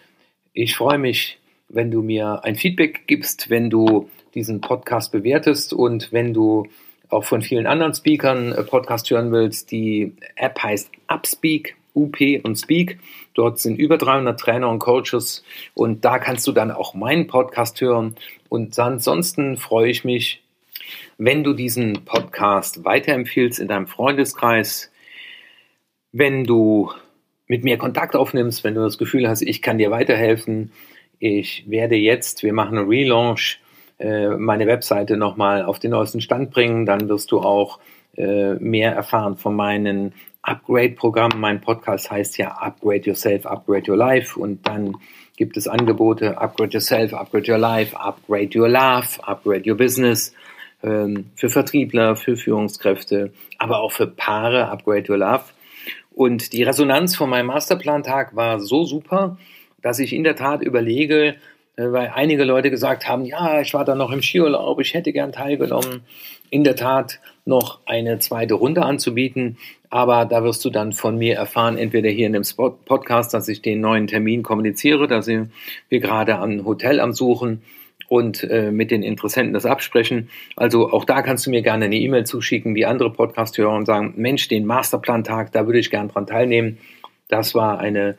ich 0.54 0.76
freue 0.76 1.00
mich, 1.00 1.40
wenn 1.68 1.92
du 1.92 2.02
mir 2.02 2.44
ein 2.44 2.56
Feedback 2.56 3.08
gibst, 3.08 3.50
wenn 3.50 3.70
du 3.70 4.10
diesen 4.36 4.62
Podcast 4.62 5.12
bewertest 5.12 5.74
und 5.74 6.12
wenn 6.12 6.34
du 6.34 6.68
auch 7.10 7.24
von 7.24 7.42
vielen 7.42 7.68
anderen 7.68 7.94
Speakern 7.94 8.52
äh, 8.52 8.64
Podcast 8.64 9.10
hören 9.10 9.32
willst. 9.32 9.72
Die 9.72 10.14
App 10.36 10.62
heißt 10.62 10.92
Upspeak, 11.08 11.76
UP 11.96 12.18
und 12.44 12.56
Speak. 12.56 13.00
Dort 13.34 13.60
sind 13.60 13.78
über 13.78 13.98
300 13.98 14.40
Trainer 14.40 14.70
und 14.70 14.80
Coaches 14.80 15.44
und 15.74 16.06
da 16.06 16.20
kannst 16.20 16.46
du 16.48 16.52
dann 16.52 16.72
auch 16.72 16.94
meinen 16.94 17.28
Podcast 17.28 17.82
hören. 17.82 18.16
Und 18.50 18.78
ansonsten 18.78 19.58
freue 19.58 19.90
ich 19.90 20.04
mich, 20.04 20.44
wenn 21.18 21.44
du 21.44 21.54
diesen 21.54 22.06
Podcast 22.06 22.86
weiterempfiehlst 22.86 23.60
in 23.60 23.68
deinem 23.68 23.88
Freundeskreis, 23.88 24.92
wenn 26.12 26.44
du 26.44 26.92
mit 27.48 27.64
mir 27.64 27.78
Kontakt 27.78 28.16
aufnimmst, 28.16 28.64
wenn 28.64 28.76
du 28.76 28.82
das 28.82 28.98
Gefühl 28.98 29.28
hast, 29.28 29.42
ich 29.42 29.62
kann 29.62 29.78
dir 29.78 29.90
weiterhelfen. 29.90 30.72
Ich 31.20 31.66
werde 31.68 31.96
jetzt, 31.96 32.44
wir 32.44 32.54
machen 32.54 32.78
einen 32.78 32.88
Relaunch, 32.88 33.60
äh, 33.98 34.30
meine 34.30 34.68
Webseite 34.68 35.18
nochmal 35.18 35.64
auf 35.64 35.80
den 35.80 35.92
neuesten 35.92 36.22
Stand 36.22 36.52
bringen. 36.52 36.86
Dann 36.86 37.10
wirst 37.10 37.32
du 37.32 37.40
auch 37.40 37.80
äh, 38.16 38.54
mehr 38.56 38.94
erfahren 38.94 39.38
von 39.38 39.56
meinen 39.56 40.14
Upgrade-Programmen. 40.44 41.40
Mein 41.40 41.62
Podcast 41.62 42.12
heißt 42.12 42.38
ja 42.38 42.50
Upgrade 42.50 43.08
Yourself, 43.10 43.46
Upgrade 43.46 43.90
Your 43.90 43.98
Life. 43.98 44.40
Und 44.40 44.68
dann 44.68 44.98
gibt 45.36 45.58
es 45.58 45.68
Angebote 45.68 46.38
Upgrade 46.38 46.74
Yourself, 46.74 47.14
Upgrade 47.14 47.52
Your 47.52 47.58
Life, 47.58 48.00
Upgrade 48.00 48.60
Your 48.60 48.70
Love, 48.70 49.08
Upgrade 49.24 49.70
Your 49.70 49.78
Business 49.78 50.34
für 50.82 51.50
Vertriebler, 51.50 52.16
für 52.16 52.38
Führungskräfte, 52.38 53.32
aber 53.58 53.80
auch 53.80 53.92
für 53.92 54.08
Paare, 54.08 54.70
Upgrade 54.70 55.12
Your 55.12 55.18
Love. 55.18 55.44
Und 56.14 56.54
die 56.54 56.64
Resonanz 56.64 57.16
von 57.16 57.30
meinem 57.30 57.48
Masterplan-Tag 57.48 58.36
war 58.36 58.60
so 58.60 58.86
super, 58.86 59.38
dass 59.82 60.00
ich 60.00 60.14
in 60.14 60.24
der 60.24 60.36
Tat 60.36 60.62
überlege, 60.62 61.36
äh, 61.76 61.92
weil 61.92 62.12
einige 62.14 62.44
Leute 62.44 62.72
gesagt 62.72 63.08
haben, 63.08 63.26
ja, 63.26 63.62
ich 63.62 63.74
war 63.74 63.86
da 63.86 63.96
noch 63.96 64.12
im 64.12 64.22
Skiurlaub, 64.22 64.80
ich 64.80 64.94
hätte 64.94 65.14
gern 65.14 65.32
teilgenommen, 65.32 66.02
in 66.50 66.64
der 66.64 66.76
Tat 66.76 67.20
noch 67.46 67.80
eine 67.86 68.20
zweite 68.20 68.56
Runde 68.56 68.84
anzubieten. 68.84 69.58
Aber 69.90 70.26
da 70.26 70.44
wirst 70.44 70.66
du 70.66 70.70
dann 70.70 70.92
von 70.92 71.18
mir 71.18 71.36
erfahren, 71.36 71.78
entweder 71.78 72.10
hier 72.10 72.28
in 72.28 72.34
dem 72.34 72.44
Podcast, 72.86 73.34
dass 73.34 73.48
ich 73.48 73.62
den 73.62 73.80
neuen 73.80 74.08
Termin 74.08 74.44
kommuniziere, 74.44 75.08
da 75.08 75.22
sind 75.22 75.52
wir 75.88 76.00
gerade 76.00 76.40
am 76.40 76.66
Hotel 76.66 77.00
am 77.00 77.14
Suchen 77.14 77.62
und 78.08 78.44
äh, 78.44 78.72
mit 78.72 78.92
den 78.92 79.04
Interessenten 79.04 79.54
das 79.54 79.66
absprechen. 79.66 80.30
Also 80.56 80.92
auch 80.92 81.06
da 81.06 81.22
kannst 81.22 81.46
du 81.46 81.50
mir 81.50 81.62
gerne 81.62 81.86
eine 81.86 81.98
E-Mail 81.98 82.26
zuschicken, 82.26 82.76
wie 82.76 82.86
andere 82.86 83.12
Podcast-Hörer 83.12 83.76
und 83.76 83.86
sagen, 83.86 84.14
Mensch, 84.16 84.48
den 84.48 84.66
Masterplan-Tag, 84.66 85.52
da 85.52 85.66
würde 85.66 85.80
ich 85.80 85.90
gerne 85.90 86.10
dran 86.10 86.28
teilnehmen. 86.28 86.78
Das 87.28 87.54
war 87.54 87.80
eine 87.80 88.18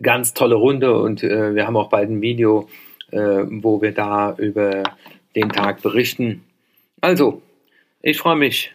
ganz 0.00 0.34
tolle 0.34 0.54
Runde 0.54 0.98
und 0.98 1.22
äh, 1.22 1.54
wir 1.54 1.66
haben 1.66 1.76
auch 1.76 1.90
bald 1.90 2.10
ein 2.10 2.22
Video, 2.22 2.68
äh, 3.10 3.18
wo 3.18 3.82
wir 3.82 3.92
da 3.92 4.34
über 4.38 4.82
den 5.36 5.50
Tag 5.50 5.82
berichten. 5.82 6.42
Also, 7.00 7.42
ich 8.00 8.18
freue 8.18 8.36
mich, 8.36 8.72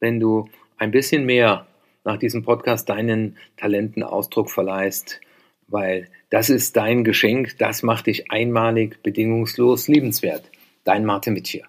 wenn 0.00 0.20
du 0.20 0.48
ein 0.78 0.90
bisschen 0.90 1.24
mehr 1.26 1.66
nach 2.04 2.18
diesem 2.18 2.44
Podcast 2.44 2.88
deinen 2.88 3.36
Talenten 3.56 4.02
Ausdruck 4.02 4.50
verleihst, 4.50 5.20
weil 5.68 6.08
das 6.30 6.50
ist 6.50 6.76
dein 6.76 7.04
Geschenk, 7.04 7.58
das 7.58 7.82
macht 7.82 8.06
dich 8.06 8.30
einmalig, 8.30 9.02
bedingungslos 9.02 9.88
liebenswert. 9.88 10.50
Dein 10.84 11.04
Martin 11.04 11.40
hier. 11.44 11.64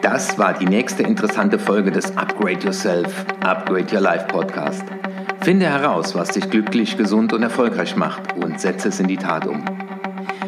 Das 0.00 0.38
war 0.38 0.54
die 0.54 0.66
nächste 0.66 1.02
interessante 1.02 1.58
Folge 1.58 1.90
des 1.90 2.16
Upgrade 2.16 2.64
Yourself, 2.64 3.24
Upgrade 3.40 3.94
Your 3.94 4.00
Life 4.00 4.26
Podcast. 4.26 4.84
Finde 5.42 5.66
heraus, 5.66 6.14
was 6.14 6.28
dich 6.30 6.48
glücklich, 6.50 6.96
gesund 6.96 7.32
und 7.32 7.42
erfolgreich 7.42 7.96
macht 7.96 8.36
und 8.36 8.60
setze 8.60 8.88
es 8.88 9.00
in 9.00 9.08
die 9.08 9.16
Tat 9.16 9.46
um. 9.46 9.64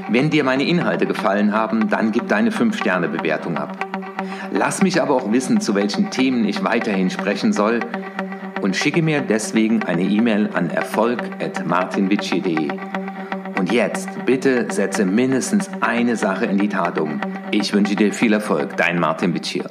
Wenn 0.08 0.30
dir 0.30 0.44
meine 0.44 0.64
Inhalte 0.64 1.06
gefallen 1.06 1.52
haben, 1.52 1.88
dann 1.88 2.12
gib 2.12 2.28
deine 2.28 2.50
5-Sterne-Bewertung 2.50 3.56
ab. 3.56 3.76
Lass 4.52 4.82
mich 4.82 5.02
aber 5.02 5.14
auch 5.14 5.32
wissen, 5.32 5.60
zu 5.60 5.74
welchen 5.74 6.10
Themen 6.10 6.44
ich 6.44 6.62
weiterhin 6.62 7.10
sprechen 7.10 7.52
soll 7.52 7.80
und 8.64 8.74
schicke 8.74 9.02
mir 9.02 9.20
deswegen 9.20 9.82
eine 9.82 10.00
E-Mail 10.00 10.48
an 10.54 10.70
erfolg.martinvici.de. 10.70 12.70
Und 13.58 13.70
jetzt 13.70 14.08
bitte 14.24 14.72
setze 14.72 15.04
mindestens 15.04 15.68
eine 15.82 16.16
Sache 16.16 16.46
in 16.46 16.56
die 16.56 16.70
Tat 16.70 16.98
um. 16.98 17.20
Ich 17.50 17.74
wünsche 17.74 17.94
dir 17.94 18.10
viel 18.10 18.32
Erfolg, 18.32 18.74
dein 18.78 18.98
Martin 18.98 19.34
Vici. 19.34 19.62